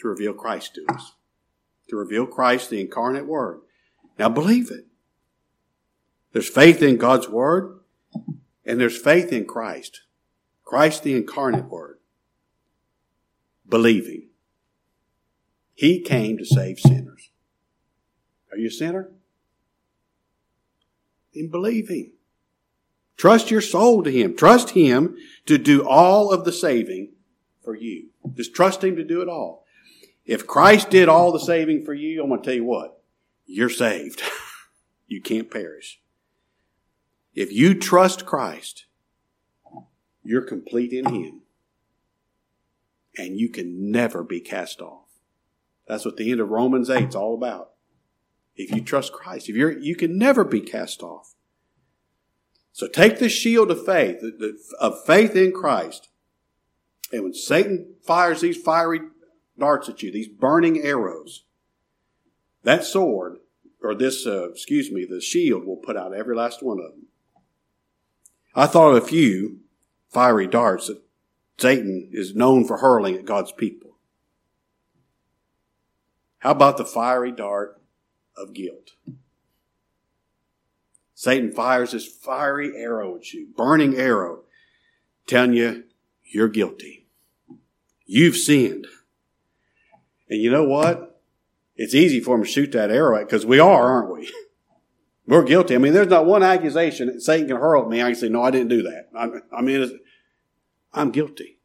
To 0.00 0.08
reveal 0.08 0.32
Christ 0.32 0.74
to 0.76 0.84
us. 0.88 1.12
To 1.88 1.96
reveal 1.96 2.26
Christ, 2.26 2.70
the 2.70 2.80
incarnate 2.80 3.26
Word. 3.26 3.60
Now 4.22 4.28
believe 4.28 4.70
it. 4.70 4.86
There's 6.30 6.48
faith 6.48 6.80
in 6.80 6.96
God's 6.96 7.28
Word, 7.28 7.80
and 8.64 8.80
there's 8.80 8.96
faith 8.96 9.32
in 9.32 9.46
Christ. 9.46 10.02
Christ, 10.62 11.02
the 11.02 11.16
incarnate 11.16 11.64
Word. 11.64 11.98
Believing. 13.68 14.28
He 15.74 15.98
came 15.98 16.38
to 16.38 16.44
save 16.44 16.78
sinners. 16.78 17.30
Are 18.52 18.58
you 18.58 18.68
a 18.68 18.70
sinner? 18.70 19.10
Then 21.34 21.48
believe 21.48 21.88
Him. 21.88 22.12
Trust 23.16 23.50
your 23.50 23.60
soul 23.60 24.04
to 24.04 24.10
Him. 24.12 24.36
Trust 24.36 24.70
Him 24.70 25.16
to 25.46 25.58
do 25.58 25.84
all 25.84 26.30
of 26.30 26.44
the 26.44 26.52
saving 26.52 27.10
for 27.64 27.74
you. 27.74 28.10
Just 28.34 28.54
trust 28.54 28.84
Him 28.84 28.94
to 28.94 29.02
do 29.02 29.20
it 29.20 29.28
all. 29.28 29.64
If 30.24 30.46
Christ 30.46 30.90
did 30.90 31.08
all 31.08 31.32
the 31.32 31.40
saving 31.40 31.84
for 31.84 31.92
you, 31.92 32.22
I'm 32.22 32.28
going 32.28 32.40
to 32.40 32.46
tell 32.46 32.54
you 32.54 32.64
what, 32.64 33.01
you're 33.52 33.68
saved. 33.68 34.22
you 35.06 35.20
can't 35.20 35.50
perish. 35.50 36.00
If 37.34 37.52
you 37.52 37.74
trust 37.74 38.26
Christ, 38.26 38.86
you're 40.22 40.42
complete 40.42 40.92
in 40.92 41.06
Him. 41.06 41.42
And 43.16 43.38
you 43.38 43.50
can 43.50 43.90
never 43.90 44.22
be 44.22 44.40
cast 44.40 44.80
off. 44.80 45.08
That's 45.86 46.04
what 46.04 46.16
the 46.16 46.30
end 46.30 46.40
of 46.40 46.48
Romans 46.48 46.88
8 46.88 47.10
is 47.10 47.14
all 47.14 47.34
about 47.34 47.72
if 48.56 48.70
you 48.70 48.80
trust 48.80 49.12
Christ. 49.12 49.48
If 49.48 49.56
you're, 49.56 49.78
you 49.78 49.96
can 49.96 50.16
never 50.18 50.44
be 50.44 50.60
cast 50.60 51.02
off. 51.02 51.34
So 52.72 52.88
take 52.88 53.18
the 53.18 53.28
shield 53.28 53.70
of 53.70 53.84
faith, 53.84 54.22
of 54.80 55.04
faith 55.04 55.36
in 55.36 55.52
Christ. 55.52 56.08
And 57.12 57.24
when 57.24 57.34
Satan 57.34 57.94
fires 58.02 58.40
these 58.40 58.56
fiery 58.56 59.00
darts 59.58 59.90
at 59.90 60.02
you, 60.02 60.10
these 60.10 60.28
burning 60.28 60.80
arrows, 60.80 61.44
that 62.62 62.84
sword, 62.84 63.38
or 63.82 63.94
this, 63.94 64.26
uh, 64.26 64.50
excuse 64.50 64.90
me, 64.90 65.04
the 65.04 65.20
shield 65.20 65.64
will 65.64 65.76
put 65.76 65.96
out 65.96 66.14
every 66.14 66.36
last 66.36 66.62
one 66.62 66.78
of 66.78 66.92
them. 66.92 67.06
I 68.54 68.66
thought 68.66 68.94
of 68.94 69.02
a 69.02 69.06
few 69.06 69.60
fiery 70.10 70.46
darts 70.46 70.88
that 70.88 71.02
Satan 71.58 72.08
is 72.12 72.34
known 72.34 72.66
for 72.66 72.78
hurling 72.78 73.14
at 73.14 73.24
God's 73.24 73.52
people. 73.52 73.96
How 76.38 76.50
about 76.50 76.76
the 76.76 76.84
fiery 76.84 77.32
dart 77.32 77.82
of 78.36 78.52
guilt. 78.54 78.92
Satan 81.14 81.52
fires 81.52 81.92
this 81.92 82.06
fiery 82.06 82.76
arrow 82.76 83.16
at 83.16 83.32
you, 83.32 83.48
burning 83.56 83.96
arrow, 83.96 84.40
telling 85.26 85.52
you 85.52 85.84
you're 86.24 86.48
guilty. 86.48 87.06
You've 88.06 88.36
sinned. 88.36 88.86
And 90.28 90.40
you 90.40 90.50
know 90.50 90.64
what? 90.64 91.11
It's 91.76 91.94
easy 91.94 92.20
for 92.20 92.36
him 92.36 92.44
to 92.44 92.48
shoot 92.48 92.72
that 92.72 92.90
arrow 92.90 93.18
at 93.18 93.26
because 93.26 93.46
we 93.46 93.58
are, 93.58 93.90
aren't 93.90 94.12
we? 94.12 94.32
We're 95.26 95.44
guilty. 95.44 95.74
I 95.74 95.78
mean, 95.78 95.92
there's 95.92 96.08
not 96.08 96.26
one 96.26 96.42
accusation 96.42 97.06
that 97.06 97.22
Satan 97.22 97.48
can 97.48 97.56
hurl 97.56 97.82
at 97.82 97.88
me. 97.88 98.02
I 98.02 98.06
can 98.06 98.14
say, 98.16 98.28
no, 98.28 98.42
I 98.42 98.50
didn't 98.50 98.68
do 98.68 98.82
that. 98.82 99.08
I, 99.16 99.56
I 99.56 99.62
mean, 99.62 100.00
I'm 100.92 101.10
guilty. 101.10 101.58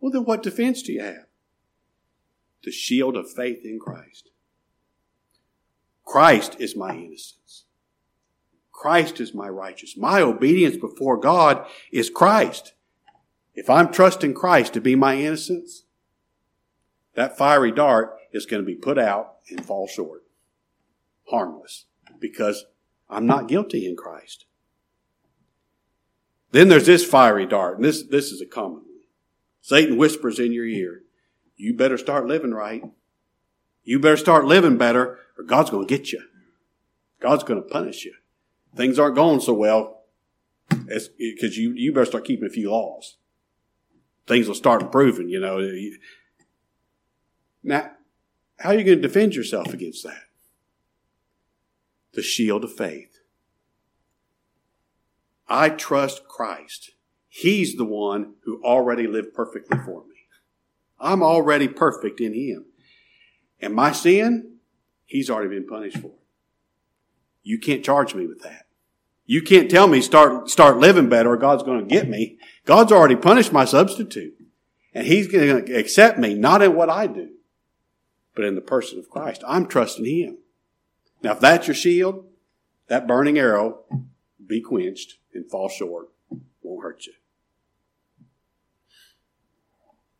Well, 0.00 0.10
then 0.10 0.24
what 0.24 0.42
defense 0.42 0.82
do 0.82 0.92
you 0.92 1.02
have? 1.02 1.26
The 2.64 2.72
shield 2.72 3.16
of 3.16 3.30
faith 3.30 3.64
in 3.64 3.78
Christ. 3.78 4.30
Christ 6.04 6.56
is 6.58 6.74
my 6.74 6.94
innocence. 6.94 7.64
Christ 8.72 9.20
is 9.20 9.32
my 9.32 9.48
righteousness. 9.48 9.96
My 9.96 10.20
obedience 10.20 10.76
before 10.76 11.16
God 11.16 11.64
is 11.92 12.10
Christ. 12.10 12.72
If 13.54 13.70
I'm 13.70 13.92
trusting 13.92 14.34
Christ 14.34 14.72
to 14.74 14.80
be 14.80 14.96
my 14.96 15.16
innocence, 15.16 15.84
that 17.14 17.38
fiery 17.38 17.70
dart 17.70 18.16
is 18.32 18.46
going 18.46 18.62
to 18.62 18.66
be 18.66 18.74
put 18.74 18.98
out 18.98 19.36
and 19.50 19.64
fall 19.64 19.86
short. 19.86 20.24
Harmless. 21.30 21.86
Because 22.18 22.64
I'm 23.08 23.26
not 23.26 23.48
guilty 23.48 23.86
in 23.86 23.96
Christ. 23.96 24.46
Then 26.50 26.68
there's 26.68 26.86
this 26.86 27.04
fiery 27.04 27.46
dart, 27.46 27.76
and 27.76 27.84
this, 27.84 28.02
this 28.02 28.30
is 28.30 28.40
a 28.40 28.46
common 28.46 28.78
one. 28.78 28.86
Satan 29.62 29.96
whispers 29.96 30.38
in 30.38 30.52
your 30.52 30.66
ear, 30.66 31.02
you 31.56 31.74
better 31.74 31.96
start 31.96 32.26
living 32.26 32.52
right. 32.52 32.82
You 33.84 33.98
better 33.98 34.16
start 34.16 34.44
living 34.44 34.76
better 34.76 35.18
or 35.38 35.44
God's 35.44 35.70
going 35.70 35.86
to 35.86 35.98
get 35.98 36.12
you. 36.12 36.22
God's 37.20 37.44
going 37.44 37.62
to 37.62 37.68
punish 37.68 38.04
you. 38.04 38.14
Things 38.76 38.98
aren't 38.98 39.14
going 39.16 39.40
so 39.40 39.54
well 39.54 40.02
as 40.90 41.08
because 41.08 41.56
you, 41.56 41.72
you 41.72 41.92
better 41.92 42.06
start 42.06 42.24
keeping 42.24 42.46
a 42.46 42.50
few 42.50 42.70
laws. 42.70 43.16
Things 44.26 44.48
will 44.48 44.54
start 44.54 44.82
improving, 44.82 45.28
you 45.28 45.40
know. 45.40 45.60
Now, 47.62 47.90
how 48.58 48.70
are 48.70 48.74
you 48.74 48.84
going 48.84 49.00
to 49.00 49.08
defend 49.08 49.34
yourself 49.34 49.72
against 49.72 50.04
that? 50.04 50.22
The 52.12 52.22
shield 52.22 52.64
of 52.64 52.72
faith. 52.72 53.18
I 55.48 55.68
trust 55.70 56.28
Christ. 56.28 56.92
He's 57.28 57.76
the 57.76 57.84
one 57.84 58.34
who 58.44 58.62
already 58.62 59.06
lived 59.06 59.34
perfectly 59.34 59.78
for 59.78 60.04
me. 60.04 60.14
I'm 61.00 61.22
already 61.22 61.68
perfect 61.68 62.20
in 62.20 62.34
Him. 62.34 62.66
And 63.62 63.74
my 63.74 63.92
sin, 63.92 64.56
he's 65.06 65.30
already 65.30 65.48
been 65.48 65.66
punished 65.66 65.98
for. 65.98 66.12
You 67.44 67.58
can't 67.58 67.84
charge 67.84 68.14
me 68.14 68.26
with 68.26 68.42
that. 68.42 68.66
You 69.24 69.40
can't 69.40 69.70
tell 69.70 69.86
me 69.86 70.00
start, 70.00 70.50
start 70.50 70.78
living 70.78 71.08
better 71.08 71.30
or 71.30 71.36
God's 71.36 71.62
going 71.62 71.86
to 71.86 71.94
get 71.94 72.08
me. 72.08 72.38
God's 72.64 72.92
already 72.92 73.16
punished 73.16 73.52
my 73.52 73.64
substitute. 73.64 74.34
And 74.92 75.06
he's 75.06 75.28
going 75.28 75.64
to 75.64 75.74
accept 75.74 76.18
me, 76.18 76.34
not 76.34 76.60
in 76.60 76.74
what 76.74 76.90
I 76.90 77.06
do, 77.06 77.30
but 78.34 78.44
in 78.44 78.54
the 78.54 78.60
person 78.60 78.98
of 78.98 79.10
Christ. 79.10 79.42
I'm 79.46 79.66
trusting 79.66 80.04
him. 80.04 80.38
Now, 81.22 81.32
if 81.32 81.40
that's 81.40 81.66
your 81.66 81.74
shield, 81.74 82.26
that 82.88 83.06
burning 83.06 83.38
arrow 83.38 83.80
be 84.44 84.60
quenched 84.60 85.18
and 85.34 85.48
fall 85.48 85.68
short. 85.68 86.08
Won't 86.62 86.82
hurt 86.82 87.06
you. 87.06 87.14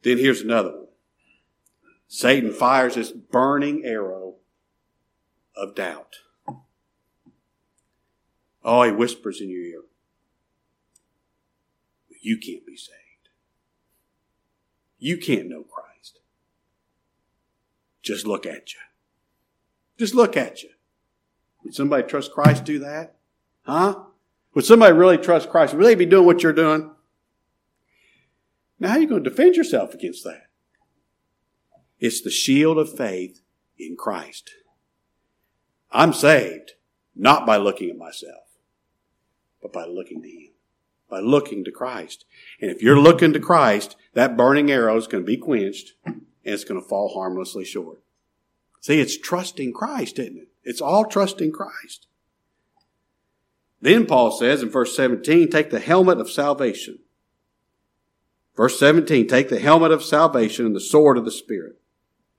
Then 0.03 0.19
here's 0.19 0.41
another 0.41 0.71
one. 0.71 0.87
Satan 2.09 2.53
fires 2.53 2.97
this 2.97 3.11
burning 3.11 3.85
arrow 3.85 4.35
of 5.57 5.75
doubt. 5.75 6.17
Oh, 8.65 8.83
he 8.83 8.93
whispers 8.93 9.41
in 9.41 9.49
your 9.49 9.63
ear, 9.63 9.83
You 12.21 12.37
can't 12.37 12.65
be 12.67 12.77
saved. 12.77 12.99
You 14.99 15.17
can't 15.17 15.49
know 15.49 15.63
Christ. 15.63 15.82
Just 18.03 18.27
look 18.27 18.47
at 18.47 18.75
you. 18.75 18.81
Just 19.99 20.15
look 20.15 20.37
at 20.37 20.63
you. 20.63 20.71
Would 21.65 21.75
somebody 21.75 22.03
trust 22.03 22.33
Christ 22.33 22.65
do 22.65 22.81
that? 22.81 23.15
Huh? 23.63 23.97
Would 24.55 24.65
somebody 24.65 24.93
really 24.93 25.19
trust 25.19 25.49
Christ? 25.49 25.75
Would 25.75 25.87
they 25.87 25.95
be 25.95 26.07
doing 26.07 26.27
what 26.27 26.43
you're 26.43 26.53
doing? 26.53 26.91
Now, 28.79 28.89
how 28.89 28.95
are 28.97 29.01
you 29.01 29.07
going 29.07 29.23
to 29.23 29.31
defend 29.31 29.55
yourself 29.55 29.95
against 29.95 30.25
that? 30.25 30.49
It's 32.01 32.21
the 32.21 32.31
shield 32.31 32.79
of 32.79 32.97
faith 32.97 33.41
in 33.79 33.97
Christ. 33.97 34.51
I'm 35.93 36.13
saved 36.13 36.73
not 37.15 37.47
by 37.47 37.59
looking 37.59 37.91
at 37.91 37.97
myself, 37.97 38.45
but 39.61 39.73
by 39.73 39.85
looking 39.85 40.21
to 40.23 40.29
Him, 40.29 40.51
by 41.09 41.21
looking 41.21 41.63
to 41.65 41.71
Christ. 41.71 42.25
And 42.61 42.71
if 42.71 42.83
you're 42.83 42.99
looking 42.99 43.33
to 43.35 43.39
Christ, 43.39 43.95
that 44.15 44.37
burning 44.37 44.71
arrow 44.71 44.97
is 44.97 45.07
going 45.07 45.23
to 45.23 45.27
be 45.27 45.37
quenched 45.37 45.93
and 46.45 46.55
it's 46.55 46.65
going 46.65 46.81
to 46.81 46.87
fall 46.87 47.15
harmlessly 47.15 47.65
short. 47.65 48.03
See, 48.81 49.01
it's 49.01 49.19
trusting 49.19 49.73
Christ, 49.73 50.19
isn't 50.19 50.39
it? 50.39 50.49
It's 50.65 50.81
all 50.81 51.05
trusting 51.05 51.53
Christ. 51.53 52.07
Then 53.81 54.07
Paul 54.07 54.31
says 54.31 54.63
in 54.63 54.71
verse 54.71 54.97
17, 54.97 55.51
take 55.51 55.71
the 55.71 55.81
helmet 55.81 56.19
of 56.19 56.31
salvation. 56.31 57.01
Verse 58.57 58.79
17, 58.79 59.27
take 59.27 59.49
the 59.49 59.59
helmet 59.59 59.93
of 59.93 60.05
salvation 60.05 60.67
and 60.67 60.77
the 60.77 60.81
sword 60.81 61.19
of 61.19 61.25
the 61.25 61.31
Spirit, 61.31 61.81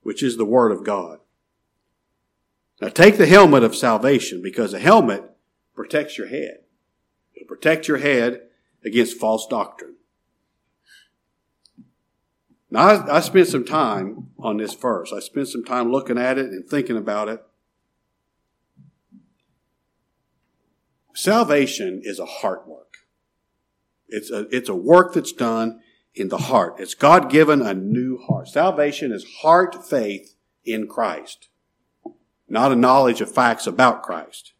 which 0.04 0.24
is 0.24 0.38
the 0.38 0.46
Word 0.46 0.72
of 0.72 0.86
God. 0.86 1.20
Now 2.82 2.90
take 2.90 3.18
the 3.18 3.26
helmet 3.26 3.64
of 3.64 3.76
salvation 3.76 4.42
because 4.42 4.74
a 4.74 4.80
helmet 4.80 5.24
protects 5.76 6.18
your 6.18 6.28
head. 6.28 6.60
It'll 7.36 7.48
protect 7.48 7.88
your 7.88 7.98
head 7.98 8.44
against 8.84 9.18
false 9.18 9.48
doctrine. 9.48 9.96
Now 12.74 12.88
I, 12.88 13.18
I 13.18 13.20
spent 13.20 13.48
some 13.48 13.66
time 13.66 14.32
on 14.40 14.58
this 14.58 14.74
verse. 14.74 15.14
I 15.14 15.20
spent 15.20 15.48
some 15.48 15.64
time 15.64 15.92
looking 15.92 16.18
at 16.18 16.40
it 16.40 16.48
and 16.48 16.68
thinking 16.68 16.98
about 16.98 17.30
it. 17.30 17.40
Salvation 21.14 22.02
is 22.04 22.18
a 22.18 22.26
heart 22.26 22.68
work. 22.68 22.96
It's 24.08 24.32
a, 24.32 24.48
it's 24.50 24.70
a 24.70 24.76
work 24.76 25.14
that's 25.14 25.34
done 25.34 25.82
in 26.16 26.30
the 26.30 26.40
heart. 26.40 26.78
It's 26.80 26.96
God 26.96 27.30
given 27.30 27.62
a 27.62 27.76
new 27.76 28.18
heart. 28.18 28.48
Salvation 28.48 29.12
is 29.12 29.24
heart 29.42 29.86
faith 29.86 30.34
in 30.66 30.88
Christ, 30.88 31.50
not 32.50 32.72
a 32.72 32.76
knowledge 32.76 33.22
of 33.22 33.32
facts 33.32 33.68
about 33.68 34.02
Christ. 34.02 34.54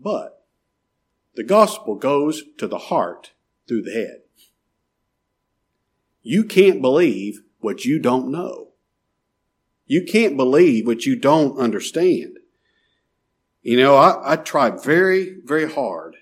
But 0.00 0.44
the 1.36 1.44
gospel 1.44 1.94
goes 1.94 2.42
to 2.58 2.66
the 2.66 2.78
heart 2.78 3.30
through 3.68 3.82
the 3.82 3.92
head. 3.92 4.23
You 6.24 6.42
can't 6.42 6.80
believe 6.80 7.42
what 7.60 7.84
you 7.84 8.00
don't 8.00 8.32
know. 8.32 8.70
You 9.86 10.04
can't 10.04 10.38
believe 10.38 10.86
what 10.86 11.04
you 11.04 11.16
don't 11.16 11.58
understand. 11.58 12.38
You 13.62 13.76
know, 13.76 13.94
I, 13.94 14.32
I 14.32 14.36
try 14.36 14.70
very, 14.70 15.36
very 15.44 15.70
hard 15.70 16.16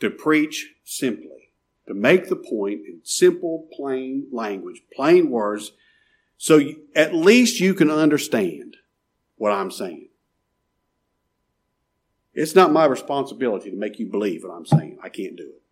to 0.00 0.08
preach 0.08 0.74
simply, 0.84 1.50
to 1.86 1.92
make 1.92 2.28
the 2.28 2.36
point 2.36 2.80
in 2.86 3.00
simple, 3.04 3.68
plain 3.72 4.26
language, 4.32 4.80
plain 4.94 5.30
words, 5.30 5.72
so 6.38 6.56
you, 6.56 6.80
at 6.94 7.14
least 7.14 7.60
you 7.60 7.74
can 7.74 7.90
understand 7.90 8.78
what 9.36 9.52
I'm 9.52 9.70
saying. 9.70 10.08
It's 12.32 12.54
not 12.54 12.72
my 12.72 12.86
responsibility 12.86 13.70
to 13.70 13.76
make 13.76 13.98
you 13.98 14.06
believe 14.06 14.44
what 14.44 14.52
I'm 14.52 14.66
saying. 14.66 14.98
I 15.02 15.10
can't 15.10 15.36
do 15.36 15.44
it. 15.44 15.62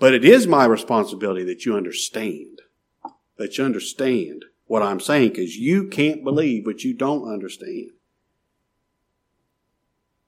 But 0.00 0.14
it 0.14 0.24
is 0.24 0.46
my 0.46 0.64
responsibility 0.64 1.44
that 1.44 1.64
you 1.64 1.76
understand, 1.76 2.62
that 3.36 3.58
you 3.58 3.64
understand 3.64 4.46
what 4.64 4.82
I'm 4.82 4.98
saying 4.98 5.28
because 5.28 5.56
you 5.56 5.88
can't 5.88 6.24
believe 6.24 6.64
what 6.64 6.82
you 6.82 6.94
don't 6.94 7.30
understand. 7.30 7.90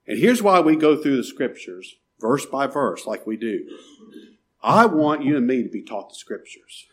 And 0.07 0.19
here's 0.19 0.43
why 0.43 0.59
we 0.59 0.75
go 0.75 0.95
through 0.95 1.17
the 1.17 1.23
scriptures 1.23 1.95
verse 2.19 2.45
by 2.45 2.67
verse 2.67 3.05
like 3.05 3.25
we 3.25 3.35
do. 3.35 3.65
I 4.61 4.85
want 4.85 5.23
you 5.23 5.35
and 5.35 5.47
me 5.47 5.63
to 5.63 5.69
be 5.69 5.81
taught 5.81 6.09
the 6.09 6.15
scriptures 6.15 6.87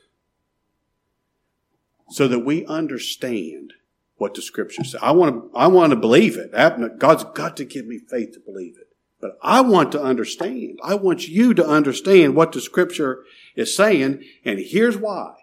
so 2.09 2.27
that 2.29 2.41
we 2.41 2.65
understand 2.67 3.75
what 4.17 4.35
the 4.35 4.43
scriptures 4.43 4.93
say. 4.93 4.99
I 5.03 5.13
want 5.13 5.53
to, 5.53 5.59
I 5.59 5.67
want 5.69 5.91
to 5.91 5.97
believe 5.97 6.37
it. 6.37 6.53
God's 6.99 7.25
got 7.25 7.57
to 7.59 7.65
give 7.65 7.87
me 7.87 7.99
faith 7.99 8.33
to 8.33 8.41
believe 8.41 8.77
it. 8.81 8.90
But 9.21 9.39
I 9.43 9.61
want 9.61 9.93
to 9.93 10.03
understand. 10.03 10.79
I 10.83 10.95
want 10.95 11.29
you 11.29 11.53
to 11.55 11.67
understand 11.67 12.35
what 12.35 12.53
the 12.53 12.61
scripture 12.61 13.25
is 13.55 13.77
saying. 13.77 14.25
And 14.45 14.59
here's 14.59 14.97
why. 14.97 15.35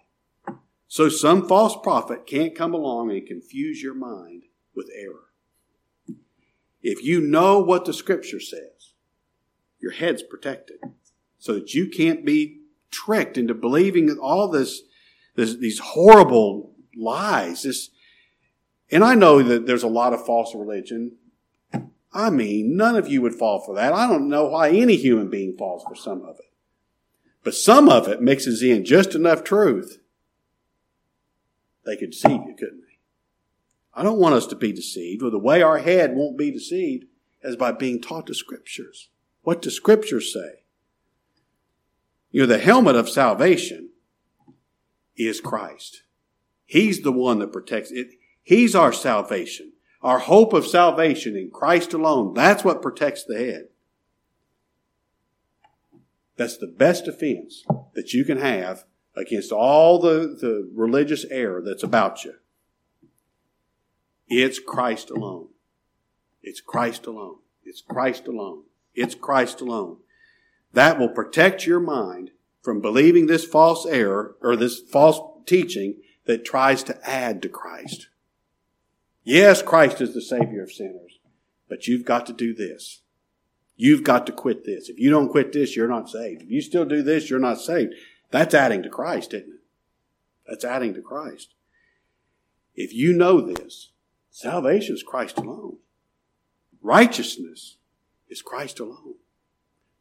So 0.87 1.09
some 1.09 1.47
false 1.47 1.75
prophet 1.83 2.25
can't 2.25 2.55
come 2.55 2.73
along 2.73 3.11
and 3.11 3.25
confuse 3.25 3.81
your 3.81 3.93
mind 3.93 4.43
with 4.73 4.89
error. 4.95 5.27
If 6.81 7.03
you 7.03 7.19
know 7.19 7.59
what 7.59 7.85
the 7.85 7.93
scripture 7.93 8.39
says, 8.39 8.93
your 9.79 9.91
head's 9.91 10.23
protected 10.23 10.77
so 11.37 11.53
that 11.55 11.73
you 11.73 11.87
can't 11.87 12.25
be 12.25 12.61
tricked 12.89 13.37
into 13.37 13.53
believing 13.53 14.09
all 14.17 14.47
this, 14.47 14.83
this 15.35 15.55
these 15.55 15.79
horrible 15.79 16.73
lies. 16.95 17.63
This, 17.63 17.89
and 18.89 19.03
I 19.03 19.15
know 19.15 19.43
that 19.43 19.67
there's 19.67 19.83
a 19.83 19.87
lot 19.87 20.13
of 20.13 20.25
false 20.25 20.55
religion. 20.55 21.17
I 22.13 22.29
mean, 22.29 22.75
none 22.77 22.95
of 22.95 23.07
you 23.07 23.21
would 23.21 23.35
fall 23.35 23.59
for 23.59 23.75
that. 23.75 23.93
I 23.93 24.07
don't 24.07 24.29
know 24.29 24.45
why 24.45 24.69
any 24.69 24.95
human 24.95 25.29
being 25.29 25.57
falls 25.57 25.83
for 25.83 25.95
some 25.95 26.21
of 26.23 26.39
it. 26.39 26.51
But 27.43 27.53
some 27.53 27.89
of 27.89 28.07
it 28.07 28.21
mixes 28.21 28.61
in 28.61 28.85
just 28.85 29.15
enough 29.15 29.43
truth. 29.43 29.99
They 31.85 31.95
could 31.95 32.11
deceive 32.11 32.41
you, 32.45 32.55
couldn't 32.57 32.81
they? 32.81 32.97
I 33.93 34.03
don't 34.03 34.19
want 34.19 34.35
us 34.35 34.47
to 34.47 34.55
be 34.55 34.71
deceived. 34.71 35.21
Well, 35.21 35.31
the 35.31 35.39
way 35.39 35.61
our 35.61 35.79
head 35.79 36.15
won't 36.15 36.37
be 36.37 36.51
deceived 36.51 37.05
is 37.41 37.55
by 37.55 37.71
being 37.71 38.01
taught 38.01 38.25
the 38.25 38.35
scriptures. 38.35 39.09
What 39.43 39.61
do 39.61 39.69
scriptures 39.69 40.33
say? 40.33 40.63
You 42.31 42.41
know, 42.41 42.47
the 42.47 42.59
helmet 42.59 42.95
of 42.95 43.09
salvation 43.09 43.89
is 45.15 45.39
Christ. 45.39 46.03
He's 46.65 47.01
the 47.01 47.11
one 47.11 47.39
that 47.39 47.53
protects 47.53 47.91
it. 47.91 48.09
He's 48.43 48.75
our 48.75 48.91
salvation. 48.91 49.71
Our 50.01 50.19
hope 50.19 50.53
of 50.53 50.67
salvation 50.67 51.35
in 51.35 51.49
Christ 51.49 51.93
alone. 51.93 52.33
That's 52.33 52.63
what 52.63 52.81
protects 52.81 53.23
the 53.23 53.37
head. 53.37 53.67
That's 56.35 56.57
the 56.57 56.67
best 56.67 57.05
defense 57.05 57.65
that 57.95 58.13
you 58.13 58.23
can 58.23 58.37
have 58.37 58.85
against 59.15 59.51
all 59.51 59.99
the, 59.99 60.37
the 60.39 60.69
religious 60.73 61.25
error 61.25 61.61
that's 61.65 61.83
about 61.83 62.23
you. 62.23 62.35
It's 64.27 64.59
Christ 64.59 65.09
alone. 65.09 65.49
It's 66.43 66.61
Christ 66.61 67.07
alone. 67.07 67.37
It's 67.63 67.81
Christ 67.81 68.27
alone. 68.27 68.63
It's 68.93 69.15
Christ 69.15 69.61
alone. 69.61 69.97
That 70.73 70.99
will 70.99 71.09
protect 71.09 71.65
your 71.65 71.79
mind 71.79 72.31
from 72.61 72.81
believing 72.81 73.25
this 73.25 73.45
false 73.45 73.85
error 73.85 74.35
or 74.41 74.55
this 74.55 74.79
false 74.79 75.19
teaching 75.45 76.01
that 76.25 76.45
tries 76.45 76.83
to 76.83 77.09
add 77.09 77.41
to 77.41 77.49
Christ. 77.49 78.09
Yes, 79.27 79.61
Christ 79.61 79.99
is 79.99 80.13
the 80.13 80.21
Savior 80.21 80.63
of 80.63 80.71
sinners, 80.71 81.19
but 81.67 81.85
you've 81.85 82.05
got 82.05 82.25
to 82.27 82.33
do 82.33 82.53
this. 82.53 83.01
You've 83.75 84.05
got 84.05 84.25
to 84.27 84.31
quit 84.31 84.63
this. 84.63 84.87
If 84.87 84.99
you 84.99 85.09
don't 85.09 85.27
quit 85.27 85.51
this, 85.51 85.75
you're 85.75 85.89
not 85.89 86.09
saved. 86.09 86.43
If 86.43 86.49
you 86.49 86.61
still 86.61 86.85
do 86.85 87.03
this, 87.03 87.29
you're 87.29 87.37
not 87.37 87.59
saved. 87.59 87.93
That's 88.31 88.53
adding 88.53 88.83
to 88.83 88.89
Christ, 88.89 89.33
isn't 89.33 89.49
it? 89.49 89.59
That's 90.47 90.63
adding 90.63 90.93
to 90.93 91.01
Christ. 91.01 91.55
If 92.73 92.93
you 92.93 93.11
know 93.11 93.41
this, 93.41 93.89
Salvation 94.31 94.95
is 94.95 95.03
Christ 95.03 95.37
alone. 95.39 95.75
Righteousness 96.81 97.75
is 98.29 98.41
Christ 98.41 98.79
alone. 98.79 99.15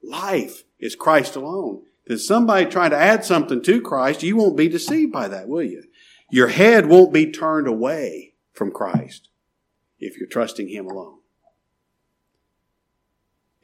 Life 0.05 0.63
is 0.79 0.95
Christ 0.95 1.35
alone. 1.35 1.83
There's 2.07 2.29
somebody 2.29 2.67
trying 2.67 2.91
to 2.91 2.97
add 2.97 3.25
something 3.25 3.61
to 3.61 3.81
Christ, 3.81 4.23
you 4.23 4.37
won't 4.37 4.57
be 4.57 4.69
deceived 4.69 5.11
by 5.11 5.27
that, 5.27 5.49
will 5.49 5.65
you? 5.65 5.83
Your 6.31 6.47
head 6.47 6.87
won't 6.87 7.13
be 7.13 7.33
turned 7.33 7.67
away 7.67 8.26
from 8.57 8.73
Christ 8.73 9.29
if 10.01 10.19
you're 10.19 10.29
trusting 10.29 10.69
Him 10.69 10.87
alone. 10.87 11.19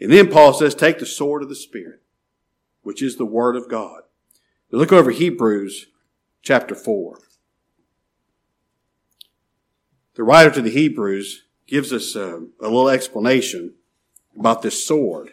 And 0.01 0.13
then 0.13 0.29
Paul 0.29 0.53
says, 0.53 0.75
take 0.75 0.99
the 0.99 1.07
sword 1.07 1.43
of 1.43 1.49
the 1.49 1.55
Spirit, 1.55 2.03
which 2.83 3.03
is 3.03 3.17
the 3.17 3.25
Word 3.25 3.57
of 3.57 3.69
God. 3.69 4.03
look 4.71 4.93
over 4.93 5.11
Hebrews 5.11 5.87
chapter 6.43 6.75
4 6.75 7.19
the 10.15 10.25
writer 10.25 10.51
to 10.51 10.63
the 10.63 10.71
Hebrews 10.71 11.45
gives 11.67 11.93
us 11.93 12.15
a, 12.15 12.45
a 12.61 12.65
little 12.65 12.91
explanation 12.91 13.75
about 14.39 14.63
this 14.63 14.87
sword, 14.87 15.31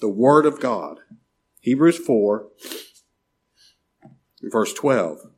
the 0.00 0.08
Word 0.08 0.46
of 0.46 0.60
God. 0.60 1.00
Hebrews 1.60 1.98
4, 1.98 2.46
verse 4.42 4.72
12. 4.72 5.30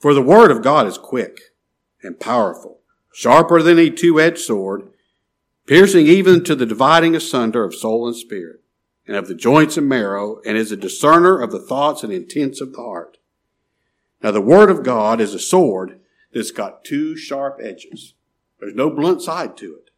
For 0.00 0.14
the 0.14 0.22
Word 0.22 0.50
of 0.50 0.62
God 0.62 0.86
is 0.86 0.96
quick 0.96 1.52
and 2.02 2.18
powerful, 2.18 2.80
sharper 3.12 3.62
than 3.62 3.78
a 3.78 3.90
two 3.90 4.18
edged 4.18 4.38
sword, 4.38 4.88
piercing 5.66 6.06
even 6.06 6.42
to 6.44 6.54
the 6.54 6.64
dividing 6.64 7.14
asunder 7.14 7.64
of 7.64 7.74
soul 7.74 8.06
and 8.06 8.16
spirit, 8.16 8.62
and 9.06 9.14
of 9.14 9.28
the 9.28 9.34
joints 9.34 9.76
and 9.76 9.86
marrow, 9.86 10.40
and 10.46 10.56
is 10.56 10.72
a 10.72 10.76
discerner 10.76 11.40
of 11.40 11.52
the 11.52 11.60
thoughts 11.60 12.02
and 12.02 12.12
intents 12.12 12.62
of 12.62 12.72
the 12.72 12.82
heart. 12.82 13.18
Now 14.22 14.30
the 14.30 14.40
word 14.40 14.70
of 14.70 14.82
God 14.82 15.20
is 15.20 15.34
a 15.34 15.38
sword 15.38 16.00
that's 16.32 16.50
got 16.50 16.82
two 16.82 17.14
sharp 17.14 17.60
edges. 17.62 18.14
There's 18.58 18.74
no 18.74 18.88
blunt 18.88 19.20
side 19.20 19.56
to 19.58 19.74
it. 19.74 19.90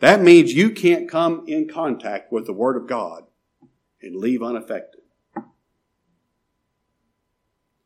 That 0.00 0.20
means 0.20 0.52
you 0.52 0.70
can't 0.70 1.08
come 1.08 1.44
in 1.46 1.68
contact 1.68 2.30
with 2.30 2.44
the 2.44 2.52
word 2.52 2.76
of 2.76 2.86
God 2.86 3.24
and 4.02 4.16
leave 4.16 4.42
unaffected. 4.42 5.00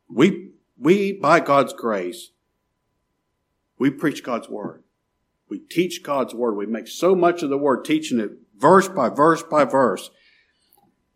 We, 0.09 0.51
we, 0.79 1.11
by 1.11 1.39
God's 1.39 1.73
grace, 1.73 2.31
we 3.79 3.89
preach 3.89 4.23
God's 4.23 4.49
word. 4.49 4.83
We 5.49 5.59
teach 5.59 6.03
God's 6.03 6.33
word. 6.33 6.55
We 6.55 6.65
make 6.65 6.87
so 6.87 7.15
much 7.15 7.41
of 7.43 7.49
the 7.49 7.57
word, 7.57 7.85
teaching 7.85 8.19
it 8.19 8.31
verse 8.57 8.87
by 8.87 9.09
verse 9.09 9.43
by 9.43 9.65
verse. 9.65 10.09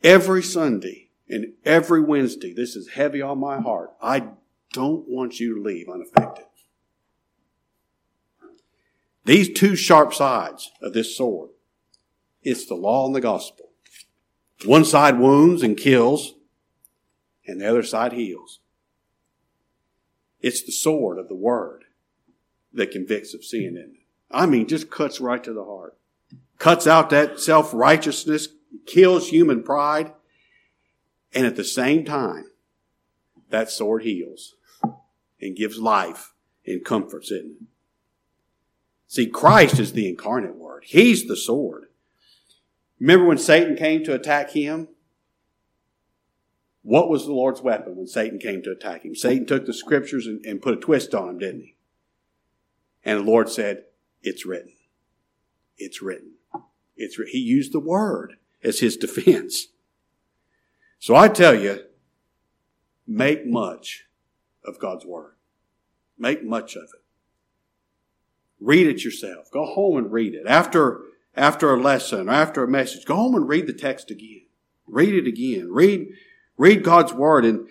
Every 0.03 0.41
Sunday 0.41 1.09
and 1.27 1.53
every 1.65 2.01
Wednesday, 2.01 2.53
this 2.53 2.75
is 2.75 2.89
heavy 2.89 3.21
on 3.21 3.39
my 3.39 3.59
heart. 3.59 3.91
I 4.01 4.29
don't 4.73 5.07
want 5.07 5.39
you 5.39 5.55
to 5.55 5.61
leave 5.61 5.89
unaffected. 5.89 6.45
These 9.25 9.53
two 9.53 9.75
sharp 9.75 10.13
sides 10.13 10.71
of 10.81 10.93
this 10.93 11.15
sword, 11.15 11.51
it's 12.41 12.65
the 12.65 12.75
law 12.75 13.05
and 13.05 13.15
the 13.15 13.21
gospel. 13.21 13.69
One 14.65 14.85
side 14.85 15.19
wounds 15.19 15.61
and 15.61 15.77
kills, 15.77 16.33
and 17.45 17.61
the 17.61 17.69
other 17.69 17.83
side 17.83 18.13
heals. 18.13 18.60
It's 20.41 20.63
the 20.63 20.71
sword 20.71 21.17
of 21.17 21.27
the 21.27 21.35
word 21.35 21.85
that 22.73 22.91
convicts 22.91 23.33
of 23.33 23.45
sin, 23.45 23.77
isn't 23.77 23.95
it? 23.95 24.01
I 24.29 24.45
mean, 24.45 24.67
just 24.67 24.89
cuts 24.89 25.19
right 25.19 25.43
to 25.43 25.53
the 25.53 25.65
heart. 25.65 25.97
Cuts 26.57 26.87
out 26.87 27.09
that 27.09 27.39
self-righteousness, 27.39 28.49
kills 28.85 29.29
human 29.29 29.63
pride, 29.63 30.13
and 31.33 31.45
at 31.45 31.55
the 31.55 31.63
same 31.63 32.05
time, 32.05 32.45
that 33.49 33.69
sword 33.69 34.03
heals 34.03 34.55
and 35.41 35.55
gives 35.55 35.77
life 35.77 36.33
and 36.65 36.85
comforts 36.85 37.31
it. 37.31 37.45
See, 39.07 39.27
Christ 39.27 39.79
is 39.79 39.91
the 39.91 40.07
incarnate 40.07 40.55
word. 40.55 40.85
He's 40.85 41.27
the 41.27 41.35
sword. 41.35 41.87
Remember 42.99 43.25
when 43.25 43.37
Satan 43.37 43.75
came 43.75 44.03
to 44.05 44.13
attack 44.13 44.51
him? 44.51 44.87
What 46.83 47.09
was 47.09 47.25
the 47.25 47.33
Lord's 47.33 47.61
weapon 47.61 47.95
when 47.95 48.07
Satan 48.07 48.39
came 48.39 48.63
to 48.63 48.71
attack 48.71 49.05
him? 49.05 49.15
Satan 49.15 49.45
took 49.45 49.65
the 49.65 49.73
scriptures 49.73 50.25
and, 50.25 50.43
and 50.45 50.61
put 50.61 50.73
a 50.73 50.77
twist 50.77 51.13
on 51.13 51.29
him, 51.29 51.37
didn't 51.39 51.61
he? 51.61 51.75
And 53.03 53.19
the 53.19 53.23
Lord 53.23 53.49
said, 53.49 53.85
It's 54.21 54.45
written. 54.45 54.73
It's 55.77 56.01
written. 56.01 56.33
It's 56.95 57.17
He 57.31 57.39
used 57.39 57.71
the 57.71 57.79
word 57.79 58.37
as 58.63 58.79
his 58.79 58.97
defense. 58.97 59.67
So 60.99 61.15
I 61.15 61.27
tell 61.27 61.55
you, 61.55 61.83
make 63.07 63.45
much 63.45 64.05
of 64.63 64.79
God's 64.79 65.05
word. 65.05 65.35
Make 66.17 66.43
much 66.43 66.75
of 66.75 66.83
it. 66.83 67.01
Read 68.59 68.85
it 68.85 69.03
yourself. 69.03 69.49
Go 69.51 69.65
home 69.65 69.97
and 69.97 70.11
read 70.11 70.35
it. 70.35 70.45
After, 70.45 71.01
after 71.35 71.73
a 71.73 71.81
lesson 71.81 72.29
or 72.29 72.33
after 72.33 72.63
a 72.63 72.67
message, 72.67 73.05
go 73.05 73.15
home 73.15 73.33
and 73.33 73.49
read 73.49 73.65
the 73.65 73.73
text 73.73 74.11
again. 74.11 74.45
Read 74.85 75.15
it 75.15 75.25
again. 75.25 75.71
Read, 75.71 76.09
read 76.61 76.83
God's 76.83 77.11
word. 77.11 77.43
And 77.43 77.67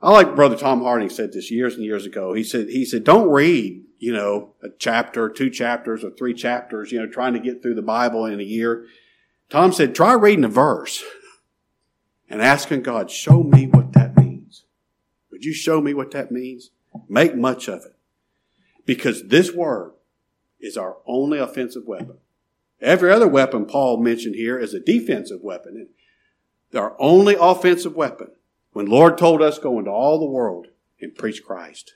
I 0.00 0.10
like 0.10 0.34
Brother 0.34 0.56
Tom 0.56 0.82
Harding 0.82 1.10
said 1.10 1.32
this 1.32 1.50
years 1.50 1.74
and 1.74 1.84
years 1.84 2.06
ago. 2.06 2.32
He 2.32 2.42
said, 2.42 2.68
he 2.68 2.84
said, 2.84 3.04
don't 3.04 3.28
read, 3.28 3.84
you 3.98 4.12
know, 4.12 4.54
a 4.62 4.68
chapter, 4.78 5.28
two 5.28 5.50
chapters, 5.50 6.02
or 6.02 6.10
three 6.10 6.34
chapters, 6.34 6.90
you 6.90 6.98
know, 6.98 7.06
trying 7.06 7.34
to 7.34 7.38
get 7.38 7.62
through 7.62 7.74
the 7.74 7.82
Bible 7.82 8.24
in 8.24 8.40
a 8.40 8.44
year. 8.44 8.86
Tom 9.50 9.72
said, 9.72 9.94
try 9.94 10.14
reading 10.14 10.44
a 10.44 10.48
verse 10.48 11.04
and 12.30 12.40
asking 12.40 12.82
God, 12.82 13.10
show 13.10 13.42
me 13.42 13.66
what 13.66 13.92
that 13.92 14.16
means. 14.16 14.64
Would 15.30 15.44
you 15.44 15.52
show 15.52 15.80
me 15.80 15.92
what 15.92 16.10
that 16.12 16.32
means? 16.32 16.70
Make 17.08 17.36
much 17.36 17.68
of 17.68 17.84
it. 17.84 17.96
Because 18.86 19.28
this 19.28 19.52
word 19.52 19.92
is 20.60 20.76
our 20.76 20.96
only 21.06 21.38
offensive 21.38 21.84
weapon. 21.86 22.18
Every 22.80 23.10
other 23.10 23.28
weapon 23.28 23.66
Paul 23.66 24.02
mentioned 24.02 24.34
here 24.34 24.58
is 24.58 24.74
a 24.74 24.80
defensive 24.80 25.42
weapon. 25.42 25.88
Our 26.74 26.96
only 26.98 27.36
offensive 27.38 27.94
weapon. 27.94 28.30
When 28.72 28.86
Lord 28.86 29.16
told 29.16 29.40
us 29.40 29.58
go 29.58 29.78
into 29.78 29.90
all 29.90 30.18
the 30.18 30.26
world 30.26 30.66
and 31.00 31.14
preach 31.14 31.44
Christ. 31.44 31.94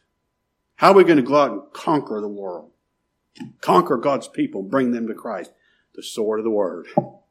How 0.76 0.92
are 0.92 0.94
we 0.94 1.04
going 1.04 1.16
to 1.16 1.22
go 1.22 1.36
out 1.36 1.50
and 1.50 1.62
conquer 1.72 2.20
the 2.20 2.28
world? 2.28 2.70
Conquer 3.60 3.96
God's 3.96 4.28
people, 4.28 4.62
bring 4.62 4.92
them 4.92 5.08
to 5.08 5.14
Christ. 5.14 5.52
The 5.94 6.02
sword 6.02 6.38
of 6.38 6.44
the 6.44 6.50
word. 6.50 6.86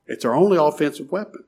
It's 0.06 0.26
our 0.26 0.36
only 0.36 0.58
offensive 0.58 1.12
weapon. 1.12 1.46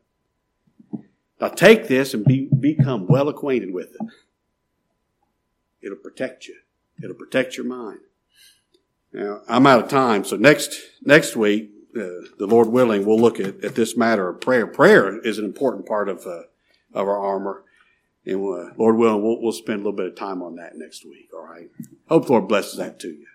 Now 1.41 1.49
take 1.49 1.87
this 1.87 2.13
and 2.13 2.23
be, 2.23 2.47
become 2.47 3.07
well 3.07 3.27
acquainted 3.27 3.73
with 3.73 3.89
it. 3.89 4.07
It'll 5.81 5.97
protect 5.97 6.47
you. 6.47 6.55
It'll 7.01 7.15
protect 7.15 7.57
your 7.57 7.65
mind. 7.65 7.99
Now, 9.11 9.41
I'm 9.47 9.65
out 9.65 9.83
of 9.83 9.89
time, 9.89 10.23
so 10.23 10.35
next, 10.35 10.75
next 11.01 11.35
week, 11.35 11.71
uh, 11.95 12.27
the 12.37 12.47
Lord 12.47 12.67
willing, 12.67 13.05
we'll 13.05 13.19
look 13.19 13.39
at, 13.39 13.63
at 13.63 13.75
this 13.75 13.97
matter 13.97 14.29
of 14.29 14.41
prayer. 14.41 14.67
Prayer 14.67 15.19
is 15.19 15.37
an 15.37 15.45
important 15.45 15.85
part 15.85 16.09
of, 16.09 16.25
uh, 16.25 16.43
of 16.93 17.07
our 17.07 17.17
armor. 17.17 17.63
And 18.25 18.35
uh, 18.35 18.73
Lord 18.77 18.97
willing, 18.97 19.23
we'll, 19.23 19.41
we'll 19.41 19.51
spend 19.51 19.81
a 19.81 19.83
little 19.83 19.93
bit 19.93 20.07
of 20.07 20.15
time 20.15 20.43
on 20.43 20.55
that 20.55 20.73
next 20.75 21.05
week, 21.05 21.29
all 21.33 21.45
right? 21.45 21.69
Hope 22.07 22.25
the 22.25 22.33
Lord 22.33 22.47
blesses 22.47 22.77
that 22.77 22.99
to 22.99 23.07
you. 23.07 23.25